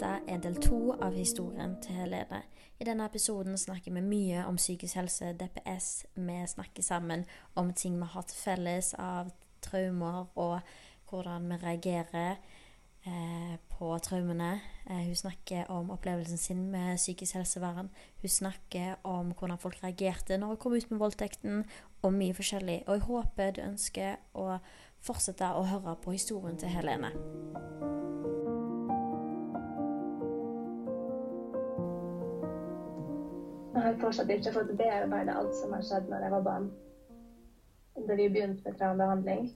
[0.00, 2.38] Dette er del to av historien til Helene.
[2.80, 5.88] I denne episoden snakker vi mye om psykisk helse, DPS.
[6.14, 9.28] Vi snakker sammen om ting vi har til felles av
[9.60, 10.64] traumer, og
[11.10, 12.40] hvordan vi reagerer
[13.04, 14.62] eh, på traumene.
[14.88, 17.92] Eh, hun snakker om opplevelsen sin med psykisk helsevern.
[18.22, 21.64] Hun snakker om hvordan folk reagerte når hun kom ut med voldtekten,
[22.00, 22.82] og mye forskjellig.
[22.86, 24.62] Og jeg håper du ønsker å
[25.04, 27.12] fortsette å høre på historien til Helene.
[33.80, 36.66] Jeg har fortsatt ikke fått bearbeide alt som har skjedd når jeg var barn.
[37.96, 39.46] Da vi begynte med traumebehandling,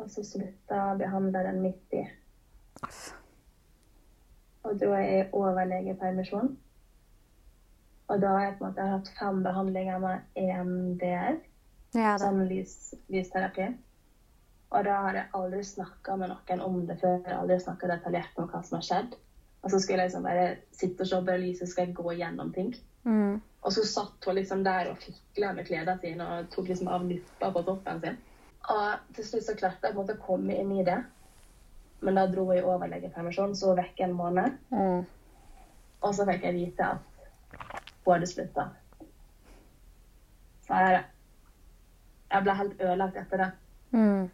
[0.00, 2.00] og så slutta behandleren midt i.
[4.64, 6.54] Og da er jeg overlegepermisjon.
[8.08, 11.42] Og da har jeg på en måte hatt fem behandlinger med EMDR,
[11.94, 13.68] Ja, som lys, lysterapi.
[14.72, 17.20] Og da har jeg aldri snakka med noen om det før.
[17.20, 19.18] Jeg har aldri snakka detaljert om hva som har skjedd.
[19.60, 22.16] Og så skulle jeg liksom bare sitte og se på lyset, så skal jeg gå
[22.18, 22.72] gjennom ting.
[23.04, 23.42] Mm.
[23.64, 27.04] Og så satt hun liksom der og fikla med klærne sine og tok liksom av
[27.08, 28.18] nuppa på toppen sin.
[28.74, 30.98] Og til slutt så klarte jeg på en måte å komme inn i det.
[32.04, 34.56] Men da dro jeg i overlegepermisjon, så var en måned.
[34.68, 35.04] Mm.
[36.04, 37.28] Og så fikk jeg vite at
[38.04, 38.66] hun hadde slutta.
[40.66, 41.02] Så jeg,
[42.32, 43.50] jeg ble helt ødelagt etter det.
[43.96, 44.26] Mm.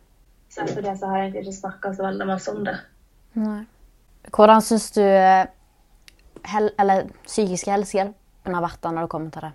[0.51, 2.77] Så etter det så har jeg egentlig ikke snakka så veldig masse om det.
[3.39, 3.61] Nei.
[4.35, 5.47] Hvordan syns du eh,
[6.51, 7.71] hel eller psykisk
[8.41, 9.53] helsehjelpen har vært da når det kommer til det?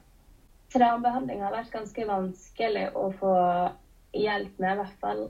[0.75, 3.31] Traumebehandling har vært ganske vanskelig å få
[4.15, 5.29] hjelp med, i hvert fall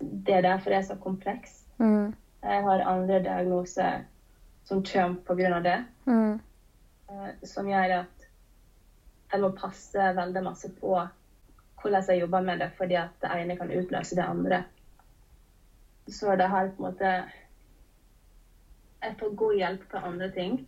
[0.00, 1.66] det er derfor det er så komplekst.
[1.78, 2.14] Mm.
[2.42, 4.04] Jeg har andre diagnoser
[4.64, 6.40] som kommer av det, Mm.
[7.08, 8.26] eh, som gjør at
[9.32, 11.08] jeg må passe veldig masse på
[11.82, 14.64] hvordan jeg jobber med det, fordi at det ene kan utløse det andre.
[16.08, 17.24] Så det har på en måte
[19.02, 20.66] Jeg får god hjelp på andre ting,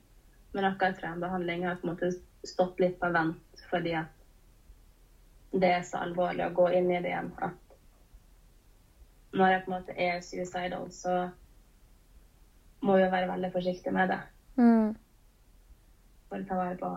[0.56, 2.08] men akkurat traumebehandling har på en måte
[2.48, 4.12] stått litt på vent fordi at
[5.52, 7.76] det er så alvorlig å gå inn i det igjen at
[9.36, 11.16] når jeg på en måte er suicidal, så
[12.86, 14.20] må jeg være veldig forsiktig med det
[14.56, 14.94] Mm.
[16.28, 16.90] for å ta vare på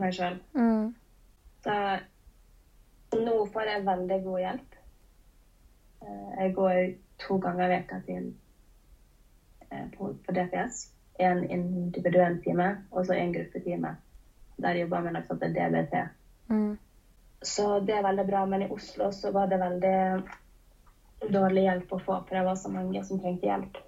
[0.00, 0.38] meg sjøl.
[0.56, 0.94] Mm.
[1.64, 1.74] Så
[3.20, 4.78] nå får jeg veldig god hjelp.
[6.02, 6.80] Eh, Jeg går
[7.18, 8.32] to ganger i veka til
[9.70, 10.93] eh, på, på DPS.
[11.22, 13.94] En individuell time og så en gruppetime.
[14.56, 15.94] Der jobber jeg med noe DBT.
[16.50, 16.72] Mm.
[17.44, 18.44] Så det er veldig bra.
[18.46, 19.96] Men i Oslo så var det veldig
[21.34, 23.78] dårlig hjelp å få, for det var så mange som trengte hjelp.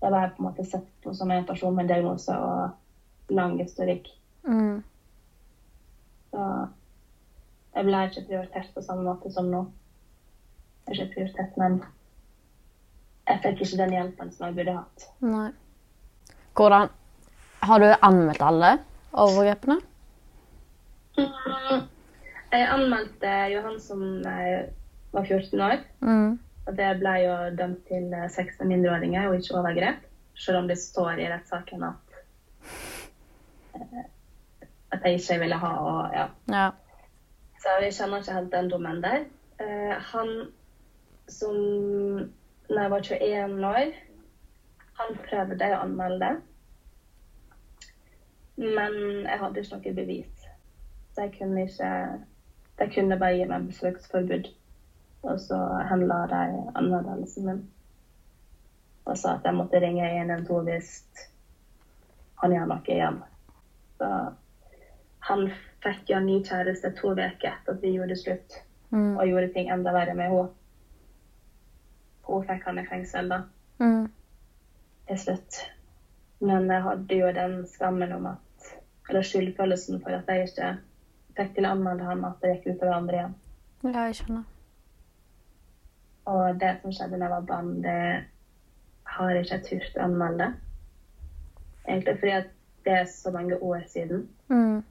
[0.00, 4.08] Jeg var på en måte sett på som en person med diagnose og lang historikk.
[4.48, 4.82] Mm.
[6.30, 6.44] Så
[7.74, 9.64] jeg ble ikke prioritert på samme måte som nå.
[10.86, 11.80] Jeg er ikke prioritert, men
[13.28, 15.10] jeg fikk ikke den hjelpen som jeg burde hatt.
[15.22, 15.50] Nei.
[16.56, 16.88] Hvordan
[17.60, 18.70] Har du anmeldt alle
[19.12, 19.76] overgrepene?
[21.18, 21.82] Mm.
[22.50, 24.00] Jeg anmeldte Johan som
[25.12, 25.82] var 14 år.
[26.00, 26.38] Mm.
[26.66, 30.06] Og det ble jo dømt til 16 mindreåringer og ikke overgrep.
[30.38, 32.20] Selv om det står i rettssaken at,
[33.76, 34.04] eh,
[34.92, 36.26] at jeg ikke ville ha og ja.
[36.48, 36.68] Ja.
[37.60, 39.26] Så jeg kjenner ikke helt den dommen der.
[39.60, 40.30] Eh, han
[41.28, 41.56] som
[42.70, 43.92] da jeg var 21 år,
[45.00, 46.36] han prøvde å anmelde det.
[48.60, 50.48] Men jeg hadde ikke noe bevis.
[51.14, 51.92] Så jeg kunne ikke
[52.80, 54.46] De kunne bare gi meg besøksforbud.
[55.28, 55.56] Og så
[55.90, 56.44] henla de
[56.80, 57.58] anmeldelsen min.
[59.04, 60.94] Og sa at jeg måtte ringe 112 hvis
[62.40, 63.18] han gjør noe igjen.
[64.00, 64.08] Så
[65.28, 65.44] han
[65.84, 68.56] fikk jo en ny kjæreste to uker etter at vi gjorde slutt.
[68.90, 69.18] Mm.
[69.18, 70.48] Og gjorde ting enda verre med henne.
[72.30, 73.42] Hun fikk han i fengsel, da,
[73.80, 74.10] Mm.
[75.10, 75.58] Til slutt.
[76.40, 78.38] Men jeg hadde jo den skammen om at
[79.10, 80.66] Eller skyldfølelsen for at jeg ikke
[81.34, 83.32] fikk til å anmelde han, at det gikk utover andre igjen.
[83.82, 84.44] Ja, jeg skjønner.
[86.30, 88.02] Og det som skjedde da jeg var barn, det
[89.16, 90.46] har jeg ikke turt å anmelde.
[91.88, 92.52] Egentlig fordi at
[92.86, 94.28] det er så mange år siden.
[94.48, 94.76] Mm.
[94.76, 94.84] Er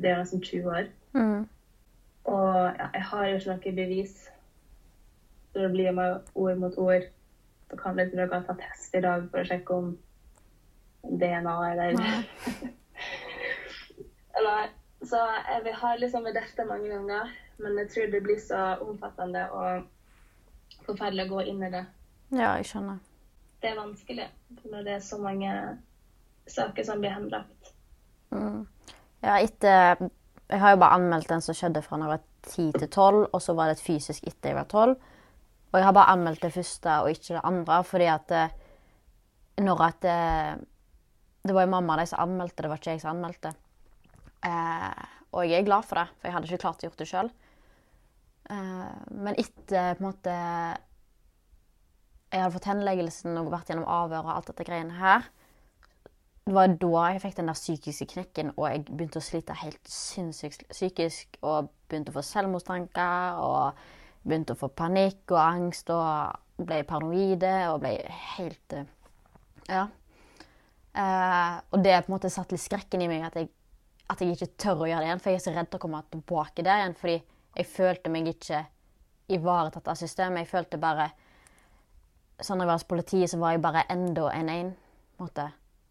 [0.00, 0.88] det er jo nesten 20 år.
[1.12, 1.48] Mm.
[2.24, 4.16] Og ja, jeg har jo ikke noe bevis.
[5.52, 7.10] Så det blir meg ord mot ord.
[7.70, 9.92] Så kan det ikke ta test i dag for å sjekke om
[11.06, 12.00] DNA eller.
[12.00, 12.22] Nei.
[15.06, 15.18] Så
[15.48, 19.44] jeg vil ha liksom vurdert det mange ganger, men jeg tror det blir så omfattende
[19.54, 19.84] og
[20.86, 21.84] forferdelig å gå inn i det.
[22.34, 22.98] Ja, jeg skjønner.
[23.62, 24.28] Det er vanskelig
[24.64, 25.52] når det er så mange
[26.50, 27.72] saker som blir henlagt.
[28.34, 28.66] Mm.
[29.22, 30.08] Ja, etter
[30.46, 33.22] Jeg har jo bare anmeldt den som skjedde fra da jeg var 10 til 12,
[33.32, 34.92] og så var det et fysisk etter jeg var 12.
[35.72, 38.54] Og jeg har bare anmeldt det første og ikke det andre, fordi at eh,
[39.66, 40.56] når at eh,
[41.46, 43.52] Det var jo mamma de som anmeldte, det var ikke jeg som anmeldte.
[44.42, 47.06] Eh, og jeg er glad for det, for jeg hadde ikke klart å gjøre det
[47.06, 47.30] sjøl.
[48.50, 50.34] Eh, men etter på en måte
[52.32, 55.28] jeg hadde fått henleggelsen og vært gjennom avhør og alt dette greiene her,
[56.46, 59.88] det var da jeg fikk den der psykiske knekken, og jeg begynte å slite helt
[59.90, 61.40] sinnssykt psykisk.
[61.42, 63.80] Og begynte å få selvmordstanker, og
[64.26, 67.94] begynte å få panikk og angst, og ble paranoide og ble
[68.36, 68.90] helt eh,
[69.68, 69.86] Ja.
[70.96, 73.50] Eh, og det på en måte satt litt skrekken i meg, at jeg,
[74.08, 75.22] at jeg ikke tør å gjøre det igjen.
[75.22, 77.16] For jeg er så redd for å komme tilbake der igjen, fordi
[77.56, 78.62] jeg følte meg ikke
[79.36, 80.44] ivaretatt av systemet.
[80.44, 81.12] Jeg følte bare
[82.36, 84.74] Sånn når jeg var hos politiet, så var jeg bare enda en en.
[85.16, 85.46] måte.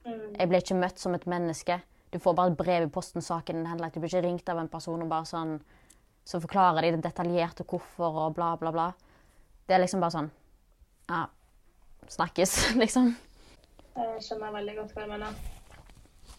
[0.05, 1.79] Jeg ble ikke møtt som et menneske.
[2.13, 3.95] Du får bare et brev i posten, saken din henlagt.
[3.95, 5.55] Du blir ikke ringt av en person og bare sånn
[6.25, 8.87] Så forklarer de det detaljerte hvorfor og bla, bla, bla.
[9.67, 10.31] Det er liksom bare sånn
[11.09, 11.27] Ja,
[12.09, 13.13] snakkes, liksom.
[13.95, 15.35] Jeg skjønner veldig godt hva du mener.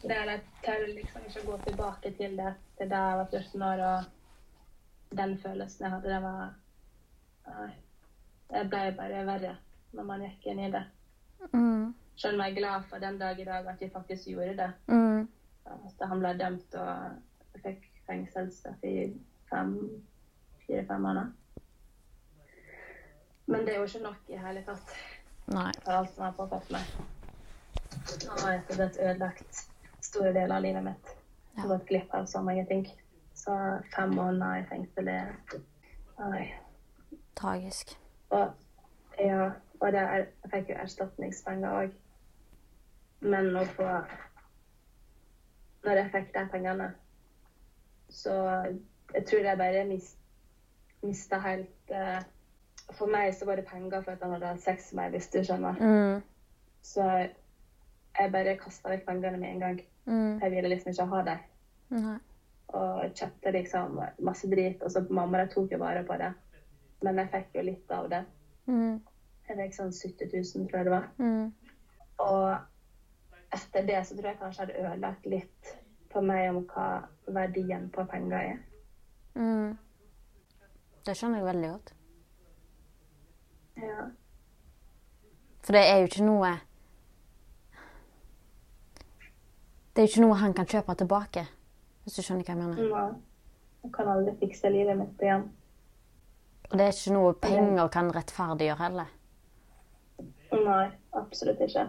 [0.03, 3.63] Det er litt tør liksom ikke gå tilbake til det til da jeg var 14
[3.69, 6.55] år, og den følelsen jeg hadde, det var
[7.47, 7.71] Nei.
[8.51, 9.53] Det ble bare verre
[9.95, 10.83] når man gikk inn i det.
[11.53, 11.95] Mm.
[12.19, 14.69] Selv om jeg er glad for den dag i dag at jeg faktisk gjorde det.
[14.91, 15.29] Mm.
[15.67, 18.97] At han ble dømt og fikk fengselsstraff i
[19.57, 19.75] fem,
[20.67, 21.33] fire-fem måneder.
[23.47, 24.95] Men det er jo ikke nok i hele tatt
[25.47, 25.71] Nei.
[25.85, 26.95] for alt som har påført meg.
[28.27, 29.61] Nå har jeg rett og slett ødelagt
[30.03, 31.13] store deler av livet mitt.
[31.57, 32.85] Har gått glipp av så mange ting.
[33.35, 33.55] Så
[33.95, 35.31] fem måneder i fengsel er
[36.19, 36.45] Nei.
[37.37, 37.93] Tragisk.
[38.33, 38.53] Og,
[39.21, 39.51] ja,
[39.81, 41.97] og det er, jeg fikk jo erstatningspenger òg.
[43.21, 43.91] Men å få
[45.87, 46.87] Når jeg fikk de pengene,
[48.11, 48.33] så
[49.17, 50.09] Jeg tror jeg bare mis,
[51.03, 52.21] mista helt uh,
[52.93, 55.31] For meg så var det penger for at han hadde hatt sex med meg, hvis
[55.33, 55.81] du skjønner.
[55.81, 56.21] Mm.
[56.87, 57.07] Så
[58.21, 59.81] jeg bare kasta vekk pengene med en gang.
[60.07, 60.37] Mm.
[60.43, 61.41] Jeg ville liksom ikke ha dem.
[61.97, 62.17] Nei.
[62.77, 63.99] Og kjøpte liksom
[64.29, 64.83] masse drit.
[64.83, 66.31] Og så mamma de tok jo vare på det.
[67.03, 68.23] Men jeg fikk jo litt av det.
[68.71, 69.01] Mm.
[69.49, 71.11] Jeg fikk sånn 70 000, tror jeg det var.
[71.19, 71.51] Mm.
[72.23, 75.75] Og etter det så tror jeg kanskje jeg hadde ødelagt litt
[76.13, 76.89] for meg om hva
[77.35, 78.65] verdien på penger er.
[79.37, 79.77] Mm.
[81.07, 81.93] Det skjønner jeg veldig godt.
[83.77, 84.07] Ja.
[85.67, 86.53] For det er jo ikke noe
[89.97, 91.43] Det er jo ikke noe han kan kjøpe tilbake,
[92.05, 92.89] hvis du skjønner hva jeg mener.
[92.91, 93.05] Nei.
[93.83, 95.47] Han kan aldri fikse livet mitt igjen.
[96.67, 99.13] Og det er ikke noe penger kan rettferdiggjøre heller.
[100.53, 100.83] Nei,
[101.17, 101.87] absolutt ikke.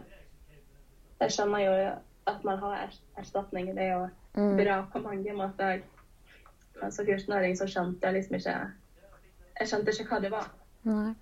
[1.20, 1.74] Jeg skjønner jo
[2.32, 3.74] at man har er erstatning.
[3.76, 4.58] Det er jo Mm.
[4.58, 5.80] bra på mange måter.
[6.82, 8.56] Men som 14-åring så skjønte jeg liksom ikke
[9.58, 10.48] Jeg skjønte ikke hva det var.
[10.88, 11.14] Nei.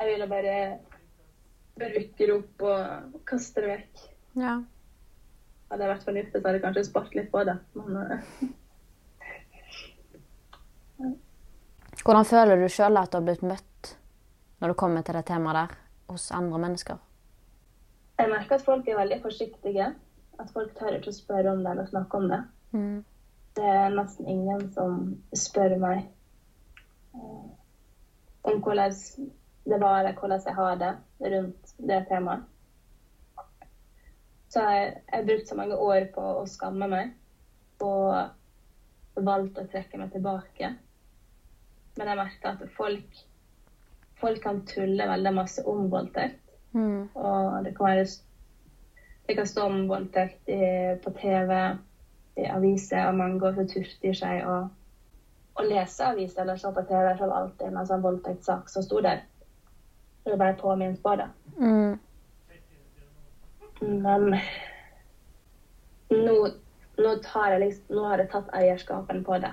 [0.00, 0.54] Jeg ville bare
[1.78, 4.04] bruke det opp og kaste det vekk.
[4.40, 4.54] Ja.
[5.70, 7.56] Hadde jeg vært fornuftig, så hadde jeg kanskje spart litt på det.
[7.76, 8.20] Men eh,
[12.04, 13.96] Hvordan føler du sjøl at du har blitt møtt
[14.60, 15.76] når du kommer til det temaet der,
[16.08, 16.98] hos andre mennesker?
[18.18, 19.88] jeg merker at folk er veldig forsiktige.
[20.40, 22.40] At folk tør ikke å spørre om det eller snakke om det.
[22.74, 23.04] Mm.
[23.54, 24.96] Det er nesten ingen som
[25.36, 26.00] spør meg
[27.14, 27.44] eh,
[28.44, 28.94] om hvordan
[29.64, 30.94] det var, eller hvordan jeg har det
[31.34, 32.42] rundt det temaet.
[34.54, 37.14] Så jeg har brukt så mange år på å skamme meg
[37.82, 40.74] og valgt å trekke meg tilbake.
[41.96, 43.18] Men jeg merker at folk,
[44.20, 46.40] folk kan tulle veldig masse om voldtekt.
[46.74, 47.10] Mm.
[47.14, 48.06] Og det kan, være,
[49.26, 50.50] det kan stå om voldtekt
[51.02, 51.52] på TV,
[52.36, 54.68] i aviser, og man går for turt i seg og,
[55.54, 56.98] og leser aviser eller ser på TV.
[57.06, 59.22] hvert fall alltid en sånn voldtektssak som sto der.
[60.24, 61.28] For å være påminnet på det.
[61.60, 61.98] Mm.
[63.84, 64.38] Men
[66.10, 66.36] nå,
[66.98, 69.52] nå, tar jeg liksom, nå har jeg tatt eierskapen på det.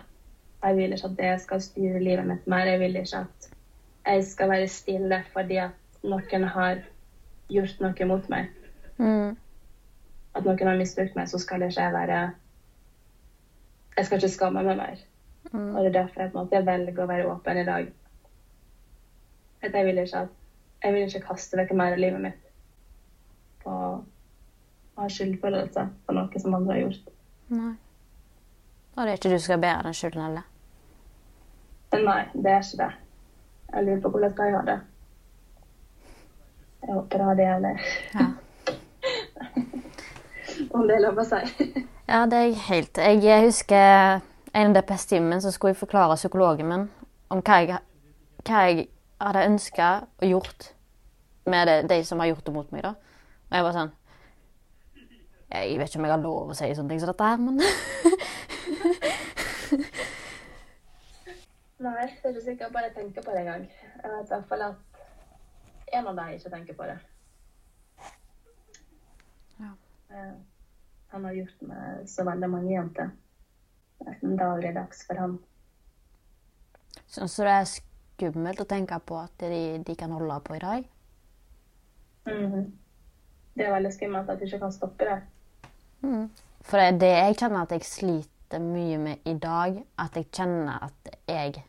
[0.62, 2.70] Jeg vil ikke at det skal styre livet mitt mer.
[2.70, 3.52] Jeg vil ikke at
[4.06, 6.82] jeg skal være stille fordi at noen har
[7.52, 8.50] gjort noe mot meg.
[8.98, 9.36] Mm.
[10.38, 12.22] At noen har misbrukt meg, så skal ikke jeg være
[14.02, 15.02] Jeg skal ikke skamme meg mer.
[15.52, 15.76] Mm.
[15.76, 17.92] Og det er derfor jeg, på en måte, velger å være åpen i dag.
[19.62, 20.24] At jeg vil ikke,
[20.82, 22.48] jeg vil ikke kaste vekk mer av livet mitt
[23.62, 23.92] på å
[24.98, 27.14] ha skyldfølelse på noe som andre har gjort.
[27.54, 27.76] Nei.
[28.96, 30.50] Og det er ikke du skal bære den skylden heller.
[31.94, 32.92] Nei, det er ikke det.
[33.76, 34.80] Jeg lurer på hvordan skal jeg ha det.
[36.82, 37.86] Jeg håper jeg har det, eller
[38.18, 38.32] Ja.
[40.74, 41.42] Om det er lov å si.
[42.12, 42.98] Ja, det er jeg helt.
[43.00, 44.20] Jeg husker
[44.52, 46.90] en av DPS-timen så skulle jeg forklare psykologen min
[47.32, 47.78] om hva jeg,
[48.44, 48.88] hva jeg
[49.22, 50.74] hadde ønska og gjort
[51.48, 52.84] med det, de som har gjort det mot meg.
[52.84, 52.90] da.
[53.48, 53.92] Og jeg var sånn
[55.52, 57.56] Jeg vet ikke om jeg har lov å si sånne ting som dette her, men
[61.82, 63.64] Nei, det er ikke sikkert bare jeg tenker på det engang.
[64.04, 64.76] Jeg vet i hvert fall at
[65.98, 66.98] en av dem ikke tenker på det.
[69.60, 69.72] Ja.
[70.12, 70.34] Eh,
[71.12, 73.10] Han har gjort med så veldig mange jenter.
[74.00, 75.40] Det er en dagligdags for han.
[77.12, 80.64] Syns du det er skummelt å tenke på at de, de kan holde på i
[80.64, 80.88] dag?
[82.26, 82.72] Mhm.
[83.54, 85.18] Det er veldig skummelt at du ikke kan stoppe det.
[86.02, 86.30] Mm.
[86.64, 89.82] For det er det jeg kjenner at jeg sliter mye med i dag.
[90.00, 91.66] At jeg kjenner at jeg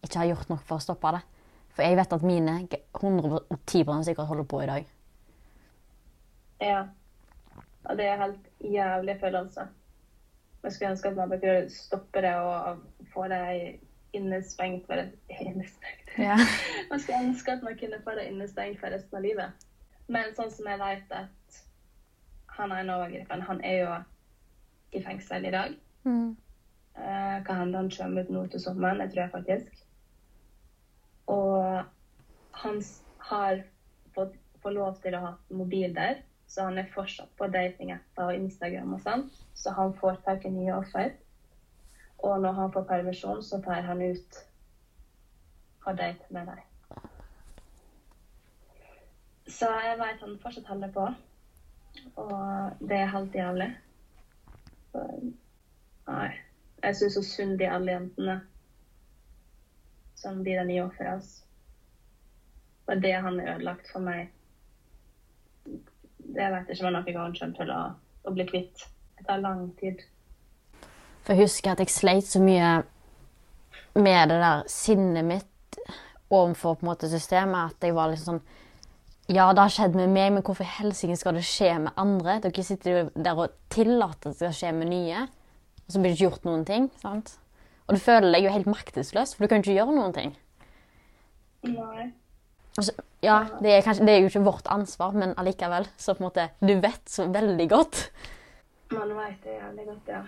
[0.00, 1.20] ikke har gjort nok for å stoppe det.
[1.74, 2.56] For jeg vet at mine
[2.96, 4.88] 110 sikkert holder på i dag.
[6.60, 6.80] Ja.
[7.90, 9.66] Og det er helt jævlig følelse.
[10.62, 12.82] Jeg skulle ønske at man bare kunne stoppe det og
[13.14, 13.80] få det
[14.12, 14.94] innestengt for
[15.40, 16.12] innestengt.
[16.18, 16.36] Ja.
[16.90, 19.66] Man skulle ønske at man kunne få det innestengt for resten av livet.
[20.06, 21.58] Men sånn som jeg vet at
[22.56, 23.92] han ene overgriperen, han er jo
[24.98, 25.76] i fengsel i dag.
[26.04, 26.36] Mm.
[26.98, 29.84] Eh, kan hende han kommer ut nå til sommeren, Jeg tror jeg faktisk.
[31.26, 31.84] Og
[32.62, 32.82] han
[33.18, 33.62] har
[34.14, 38.34] fått, fått lov til å ha mobil der, så han er fortsatt på datingapper og
[38.34, 39.28] Instagram og sånn.
[39.54, 41.12] Så han får tak i nye offer.
[42.26, 44.40] Og når han får permisjon, så tar han ut
[45.84, 46.64] på date med deg.
[49.50, 51.06] Så jeg vet han fortsatt holder på,
[52.22, 53.70] og det er helt jævlig.
[54.90, 55.06] Så,
[56.10, 56.28] nei.
[56.82, 58.36] Jeg syns så synd de alle jentene
[60.16, 61.32] som blir de nye ofrene hans.
[62.90, 64.30] Og det han er ødelagt for meg,
[66.34, 67.82] det vet jeg ikke om jeg noen gang kommer til å,
[68.26, 68.86] å bli kvitt.
[69.18, 70.02] Det tar lang tid.
[71.24, 72.80] For jeg husker at jeg sleit så mye
[73.98, 75.80] med det der sinnet mitt
[76.30, 77.74] overfor på en måte systemet.
[77.74, 78.58] At jeg var liksom sånn
[79.30, 82.40] Ja, det har skjedd med meg, men hvorfor i helsike skal det skje med andre?
[82.42, 85.20] Dere sitter jo der og tillater at det skal skje med nye,
[85.84, 86.88] og så blir det ikke gjort noen ting.
[86.98, 87.36] sant?
[87.86, 90.34] Og du føler deg jo helt maktesløs, for du kan ikke gjøre noen ting.
[91.66, 92.08] Nei.
[93.22, 95.88] Ja, det er, kanskje, det er jo ikke vårt ansvar, men allikevel.
[95.96, 98.10] Så på en måte, du vet så veldig godt.
[98.92, 100.22] Man vet det jævlig godt, ja.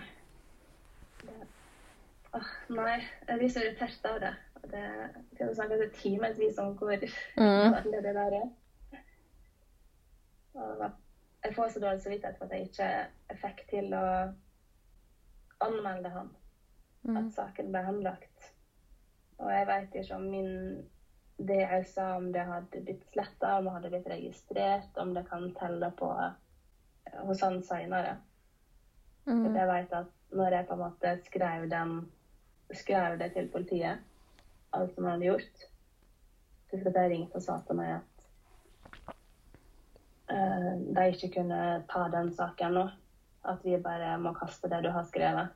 [1.23, 1.47] Det,
[2.37, 4.33] åh, nei, jeg blir så irritert av det.
[4.71, 4.83] Det
[5.37, 7.73] kan snakke til timevis om hvor Mm.
[7.91, 8.49] det der er.
[10.53, 10.91] Og
[11.43, 14.05] jeg får så dårlig samvittighet for at jeg ikke fikk til å
[15.65, 16.29] anmelde han.
[17.03, 17.17] Mm.
[17.17, 18.51] At saken ble henlagt.
[19.41, 20.53] Og jeg vet ikke om min
[21.47, 25.25] det jeg sa, om det hadde blitt sletta, om det hadde blitt registrert, om det
[25.29, 28.17] kan telle på eh, hos han seinere.
[29.25, 29.55] Mm.
[29.55, 31.93] Jeg vet at når jeg på en måte skrev, den,
[32.73, 34.03] skrev det til politiet,
[34.73, 35.65] alt som han hadde gjort
[36.65, 38.23] Så husker jeg jeg ringte og sa til meg at
[40.33, 41.59] uh, de ikke kunne
[41.91, 42.87] ta den saken nå.
[43.45, 45.53] At vi bare må kaste det du har skrevet.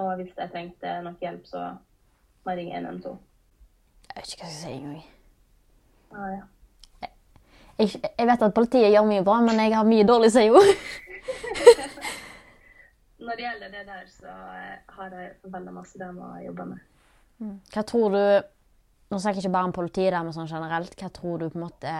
[0.00, 1.66] Og hvis jeg trengte noe hjelp, så
[2.42, 3.18] må jeg ringe 112.
[4.10, 5.02] Jeg vet ikke hva jeg skal si engang.
[6.10, 6.42] Ah, ja.
[7.80, 7.86] Jeg,
[8.18, 10.46] jeg vet at politiet gjør mye bra, men jeg har mye dårlig å si
[13.20, 16.80] når det gjelder det der, så eh, har jeg veldig masse der å jobbe med.
[17.72, 18.22] Hva tror du
[19.10, 20.92] Nå snakker jeg ikke bare om politiet, der, men sånn generelt.
[20.94, 21.94] Hva tror du på en måte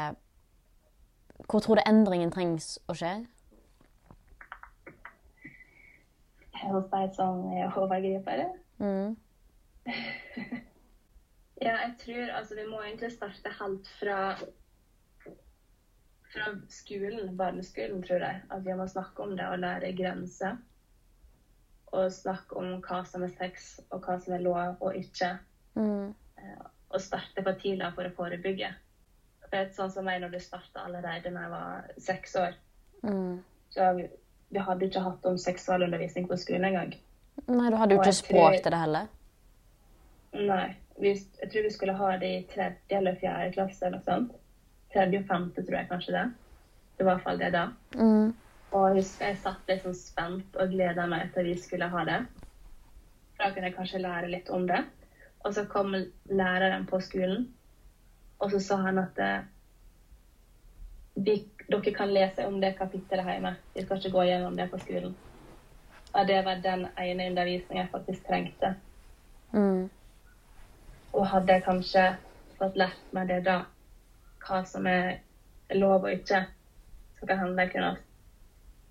[1.50, 3.12] Hvor tror du endringen trengs å skje?
[6.54, 8.46] Jeg håper som er overgriper
[8.80, 9.16] Mm.
[11.60, 14.20] Ja, jeg tror altså vi må egentlig starte helt fra
[16.32, 18.42] fra skolen, barneskolen, tror jeg.
[18.50, 20.58] At vi må snakke om det og lære grenser.
[21.90, 25.32] Og snakke om hva som er sex, og hva som er lov og ikke.
[25.74, 26.14] Mm.
[26.90, 28.70] Og starte på tidlig for å forebygge.
[29.40, 32.58] For det er sånn som meg når du starta allerede da jeg var seks år.
[33.02, 33.40] Mm.
[33.74, 34.06] Så vi,
[34.54, 36.94] vi hadde ikke hatt om seksualundervisning på skolen engang.
[37.48, 39.10] Nei, du hadde jo ikke språk til det heller.
[40.36, 40.68] Nei.
[41.00, 44.36] Vi, jeg tror vi skulle ha det i tredje eller fjerde klasse eller noe sånt.
[44.92, 46.24] Tredje og femte, tror jeg kanskje det.
[46.98, 47.64] Det var i hvert fall det da.
[47.96, 48.32] Mm.
[48.70, 52.02] Og jeg husker jeg satt litt sånn spent og gleda meg til vi skulle ha
[52.06, 52.18] det.
[53.36, 54.82] For da kunne jeg kanskje lære litt om det.
[55.40, 55.94] Og så kom
[56.28, 57.46] læreren på skolen,
[58.40, 59.46] og så sa han at eh,
[61.14, 61.38] vi,
[61.68, 63.54] dere kan lese om det kapittelet hjemme.
[63.74, 65.16] Vi skal ikke gå gjennom det på skolen.
[66.12, 68.74] Og det var den ene undervisningen jeg faktisk trengte.
[69.52, 69.88] Mm.
[71.12, 72.04] Og hadde jeg kanskje
[72.58, 73.62] fått lært meg det da,
[74.46, 75.20] hva som er
[75.76, 76.44] lov og ikke,
[77.18, 77.94] så kan hende jeg kunne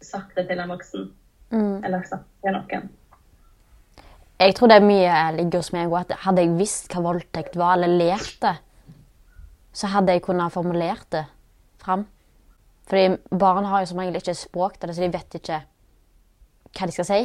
[0.01, 1.09] sagt det til en voksen.
[1.49, 1.83] Mm.
[1.83, 2.89] Eller sagt det til noen.
[4.39, 6.05] Jeg tror det er mye ligger hos meg, òg.
[6.05, 8.55] at hadde jeg visst hva voldtekt var, eller lært det,
[9.75, 11.25] så hadde jeg kunnet formulert det
[11.83, 12.05] fram.
[12.89, 15.59] Fordi barn har jo som regel ikke språk til det, så de vet ikke
[16.77, 17.19] hva de skal si.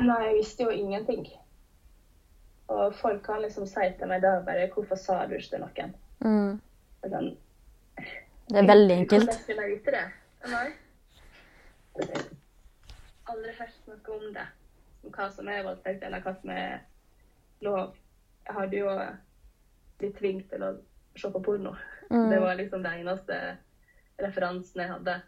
[0.00, 1.26] Nei, jeg visste jo ingenting.
[2.70, 5.94] Og folk kan liksom si til meg da bare 'Hvorfor sa du ikke til noen?'
[6.20, 6.60] Mm.
[7.02, 7.36] Sånn,
[8.48, 9.24] Det er veldig enkelt.
[9.24, 10.06] Hvordan skulle jeg vite det?
[10.50, 10.68] Nei.
[13.28, 14.46] Aldri hørt noe om det.
[15.04, 16.78] Om hva som er voldtekt, eller hva som er
[17.60, 17.94] lov.
[18.46, 18.88] Jeg hadde jo
[19.98, 20.76] blitt tvunget til å
[21.16, 21.76] se på porno.
[22.10, 23.56] Det var liksom det eneste
[24.18, 25.22] referansen jeg hadde.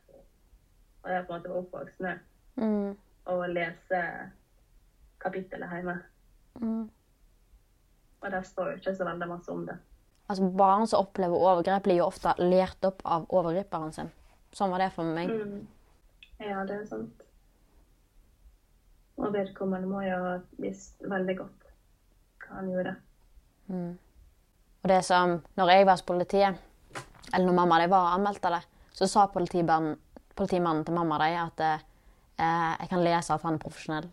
[1.05, 2.19] Og jeg på en måte var oppvokst med.
[2.57, 2.97] Mm.
[3.27, 4.01] å lese
[5.23, 5.95] kapittelet hjemme.
[6.61, 6.91] Mm.
[8.23, 9.77] Og der står jo ikke så veldig masse om det.
[10.31, 14.13] Altså, barn som opplever overgrep, blir jo ofte lært opp av overgriperen sin.
[14.55, 15.33] Sånn var det for meg.
[15.33, 15.67] Mm.
[16.43, 17.27] Ja, det er sant.
[19.21, 21.69] Og vedkommende må jo ha visst veldig godt
[22.43, 22.95] hva han gjorde.
[24.83, 26.63] Og det som, når jeg var hos politiet,
[27.33, 29.97] eller når mamma de var og anmeldte det, så sa politimannen,
[30.85, 31.85] til mamma de at eh,
[32.81, 34.09] jeg kan lese at han er profesjonell.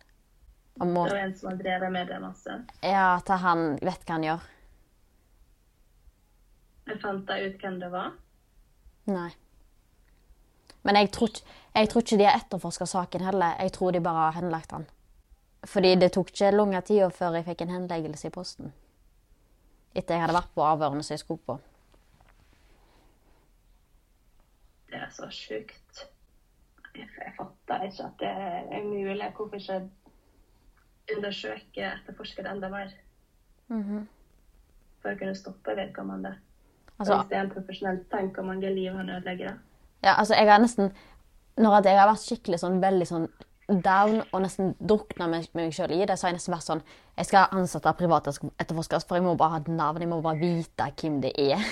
[0.79, 2.55] Og må, Det var en som har drevet med det masse.
[2.83, 4.47] ja, at han vet hva han gjør.
[6.89, 8.13] Jeg fant da ut hvem det var.
[9.09, 9.29] Nei.
[10.83, 11.29] Men jeg tror,
[11.75, 13.55] jeg tror ikke de har etterforska saken heller.
[13.59, 14.87] Jeg tror de bare har henlagt han.
[15.67, 18.73] Fordi det tok ikke lang tid før jeg fikk en henleggelse i posten.
[19.93, 21.59] Etter jeg hadde vært på avhørene som jeg skulle på.
[24.89, 26.05] Det er så sjukt.
[26.95, 28.29] Jeg, jeg fatter ikke at det
[28.79, 29.29] er mulig.
[29.35, 29.81] Hvorfor ikke
[31.15, 32.93] undersøke, etterforske det enda mer?
[33.69, 36.35] For å kunne stoppe vedkommende.
[36.99, 39.53] Altså, Hvis det er en profesjonell, tenk hvor mange liv han ødelegger.
[40.03, 40.91] Ja, altså jeg har nesten
[41.57, 43.27] Når jeg har vært skikkelig sånn veldig sånn
[43.69, 46.83] down og nesten drukna meg, meg sjøl i det, så har jeg nesten vært sånn
[47.17, 50.01] Jeg skal ansette private etterforskere, for jeg må bare ha et navn.
[50.01, 51.65] Jeg må bare vite hvem det er.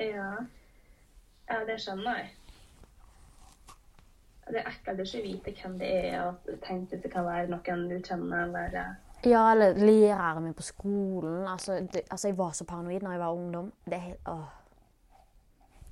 [0.00, 0.30] Ja.
[1.50, 2.30] ja, det skjønner jeg.
[4.50, 7.50] Det er ekkelt å ikke vite hvem det er, og tenke at det kan være
[7.52, 8.94] noen du kjenner, eller eh,
[9.30, 11.44] Ja, eller læreren min på skolen.
[11.48, 13.72] Altså, det, altså, jeg var så paranoid når jeg var ungdom.
[13.84, 14.48] Det er helt Åh.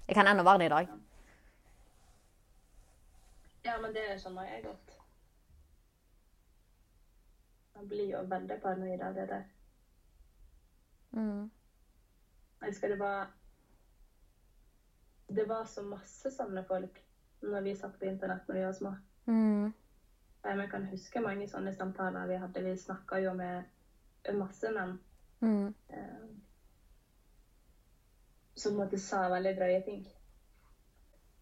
[0.08, 0.88] Jeg kan ennå være det i dag.
[3.64, 4.94] Ja, men det skjønner jeg godt.
[7.76, 9.42] Man blir jo veldig paranoid av det der.
[11.10, 11.50] Mm.
[12.60, 13.30] Jeg husker det var
[15.28, 16.98] Det var så masse sånne folk
[17.42, 18.94] når vi satt på internett når vi var små.
[19.26, 19.72] Mm.
[20.44, 22.62] Jeg kan huske mange sånne samtaler vi hadde.
[22.64, 23.64] Vi snakka jo med
[24.38, 24.98] masse menn
[25.40, 25.74] Mm.
[25.88, 26.28] eh,
[28.54, 30.00] som på en måte sa veldig drøye ting.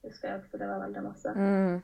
[0.02, 1.32] Husker jeg også det var veldig masse.
[1.32, 1.82] Mm.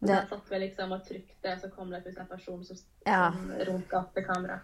[0.00, 0.08] Det...
[0.08, 3.32] Der satt vi liksom og trykte, så kom det plutselig en person som, Ja.
[3.32, 4.60] som runka opp til kamera.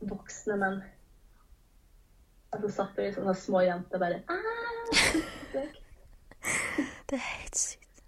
[0.00, 0.82] Voksne menn.
[2.52, 4.40] Og så satt vi sånne små jenter bare ah!
[7.06, 8.02] det er helt sykt.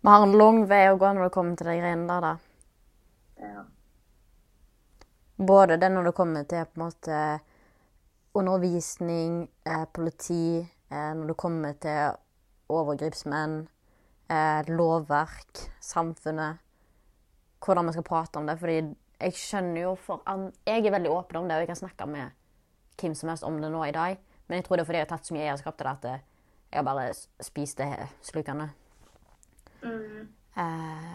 [0.00, 2.36] Vi har en lang vei å gå når det kommer til de greiene der, da.
[3.42, 3.64] Ja.
[5.38, 7.18] Både det når det kommer til på en måte
[8.38, 10.58] undervisning, eh, politi,
[10.90, 12.16] eh, når det kommer til
[12.68, 13.68] overgripsmenn,
[14.30, 16.58] eh, lovverk, samfunnet,
[17.60, 18.58] hvordan vi skal prate om det.
[18.58, 20.22] Fordi jeg skjønner jo for
[20.66, 22.30] Jeg er veldig åpen om det, og jeg kan snakke med
[22.96, 24.18] hvem som helst om det nå i dag.
[24.48, 26.20] Men jeg tror det er fordi jeg har tatt så mye eierskap til det at
[26.72, 28.68] jeg har bare spist det slukende.
[29.82, 30.28] Mm.
[30.58, 31.14] Eh,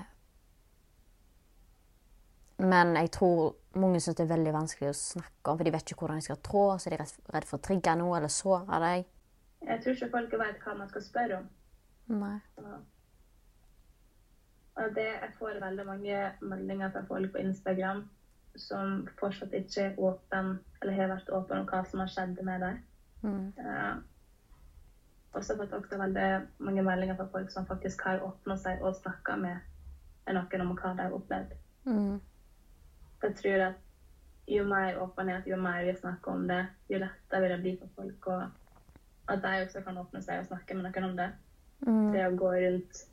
[2.64, 5.92] men jeg tror mange syns det er veldig vanskelig å snakke om, for de vet
[5.92, 6.64] ikke hvordan de skal trå.
[6.78, 9.06] Så de er redd for å trigge noe eller såre deg.
[9.64, 11.52] Jeg tror ikke folk vet hva man skal spørre om.
[12.20, 12.38] Nei.
[14.74, 18.04] Og det, jeg får veldig mange meldinger fra folk på Instagram
[18.60, 22.62] som fortsatt ikke er åpen, eller har vært åpen om hva som har skjedd med
[22.62, 22.82] dem.
[23.24, 23.46] Mm.
[23.58, 23.94] Eh,
[25.34, 26.28] og så har jeg fått også veldig
[26.62, 30.94] mange meldinger fra folk som faktisk har åpna seg og snakka med noen om hva
[30.94, 31.56] de har opplevd.
[31.86, 32.20] Mm.
[33.24, 33.80] Jeg tror at
[34.48, 37.96] jo mer åpenhet, jo mer vi snakker om det, jo lettere vil det bli for
[37.96, 38.28] folk.
[38.28, 41.30] Og at de også kan åpne seg og snakke med noen om det.
[41.88, 42.12] Mm.
[42.14, 43.04] Det å gå rundt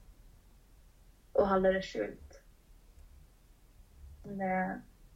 [1.39, 2.41] og holde det skjult.
[4.27, 4.57] Det,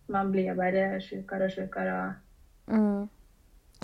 [0.08, 1.96] man blir bare sjukere og sjukere.
[2.00, 2.20] og
[2.66, 3.08] Mm.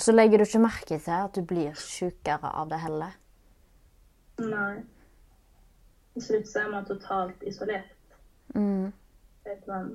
[0.01, 3.17] Så legger du ikke merke til at du blir sjukere av det heller.
[4.41, 4.81] Nei.
[6.15, 8.17] Til slutt så er man totalt isolert.
[8.55, 8.93] Mm.
[9.45, 9.91] Vet man.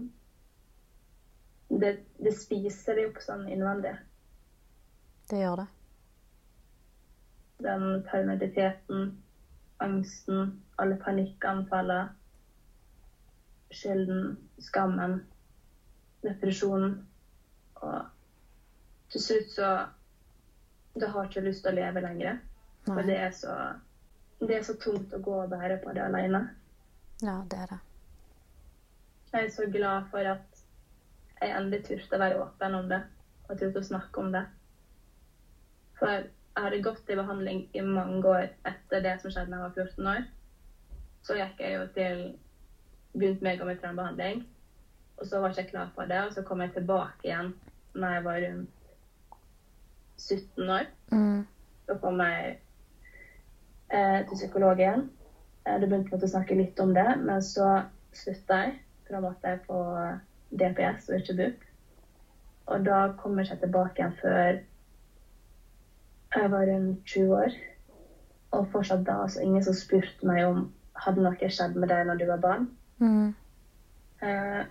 [1.69, 3.95] Det, det spiser deg opp sånn innvendig.
[5.31, 5.67] Det gjør det.
[7.65, 9.09] Den paranoiditeten,
[9.81, 12.13] angsten, alle panikkanfallene,
[13.73, 15.23] skylden, skammen,
[16.21, 16.99] depresjonen.
[17.81, 18.05] Og
[19.09, 19.69] til slutt så
[20.95, 22.39] Du har ikke lyst til å leve lenger.
[22.85, 23.55] For det er så
[24.39, 26.41] det er så tungt å gå og bære på det alene.
[27.23, 27.79] Ja, det er det.
[29.31, 30.63] Jeg er så glad for at
[31.41, 33.01] jeg endelig turte å være åpen om det
[33.47, 34.43] og turte å snakke om det.
[35.99, 39.65] For jeg hadde gått i behandling i mange år etter det som skjedde da jeg
[39.65, 40.27] var 14 år.
[41.25, 42.25] Så gikk jeg jo til
[43.15, 44.41] Begynte med å gå med traumebehandling.
[45.15, 47.53] Og så var jeg ikke klar for det, og så kom jeg tilbake igjen
[47.95, 48.74] når jeg var rundt
[50.29, 50.87] 17 år.
[51.11, 51.45] Mm.
[51.87, 52.55] Da kom jeg
[53.93, 55.09] eh, til psykolog igjen.
[55.65, 57.69] Eh, det begynte med å snakke litt om det, men så
[58.15, 58.77] slutta jeg.
[59.05, 59.81] For da måtte jeg på
[60.57, 61.65] DPS og ikke BUP.
[62.73, 64.61] Og da kom jeg ikke tilbake igjen før
[66.35, 67.59] jeg var rundt 20 år.
[68.55, 70.65] Og fortsatt da altså ingen som spurte meg om
[71.05, 72.69] hadde noe skjedd med deg når du var barn.
[73.03, 73.35] Mm.
[74.23, 74.63] Eh,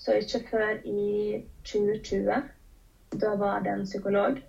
[0.00, 2.42] Så ikke før i 2020,
[3.10, 4.42] da var det en psykolog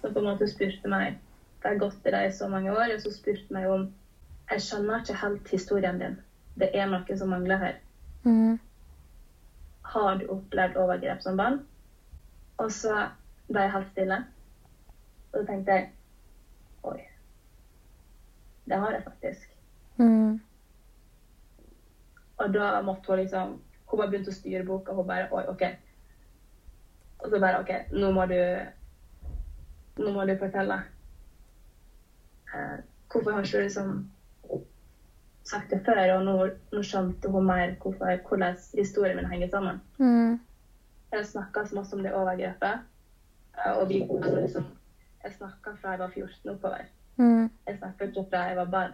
[0.00, 1.18] som på en måte spurte meg
[1.62, 3.82] Det har gått i deg så mange år, og så spurte meg om
[4.50, 6.14] Jeg skjønner ikke helt historien din.
[6.56, 7.74] Det er noe som mangler her.
[8.24, 8.56] Mm.
[9.92, 11.60] Har du opplevd overgrep som barn?
[12.58, 13.10] Og så
[13.52, 14.18] ble jeg helt stille.
[15.30, 15.90] Og så tenkte jeg
[16.88, 16.96] Oi.
[18.64, 19.52] Det har jeg faktisk.
[20.00, 20.40] Mm.
[22.40, 23.58] Og da måtte hun liksom
[23.90, 24.96] Hun bare begynte å styre boka.
[24.96, 25.68] Hun bare Oi, OK.
[27.22, 28.36] Og så bare OK, nå må du
[30.00, 30.76] Nå må du fortelle.
[32.54, 32.78] Eh,
[33.12, 33.90] hvorfor har ikke du liksom
[35.44, 36.14] sagt det før?
[36.14, 36.36] Og nå,
[36.72, 39.80] nå skjønte hun mer hvorfor, hvordan historien min henger sammen.
[39.98, 40.38] Mm.
[41.12, 42.80] Jeg snakka så masse om det overgrepet.
[43.58, 44.64] eh, Og vi, altså liksom,
[45.24, 46.88] jeg snakka fra jeg var 14 oppover.
[47.16, 47.50] Mm.
[47.66, 48.92] Jeg snakka ikke fra jeg var barn.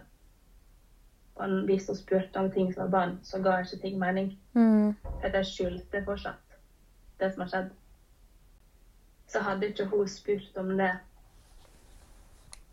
[1.35, 4.39] Og hvis hun spurte om ting som var barn, så ga ikke ting mening.
[4.53, 4.95] Mm.
[5.21, 6.57] For jeg skjulte fortsatt
[7.19, 7.69] det som har skjedd.
[9.27, 10.93] Så hadde ikke hun spurt om det,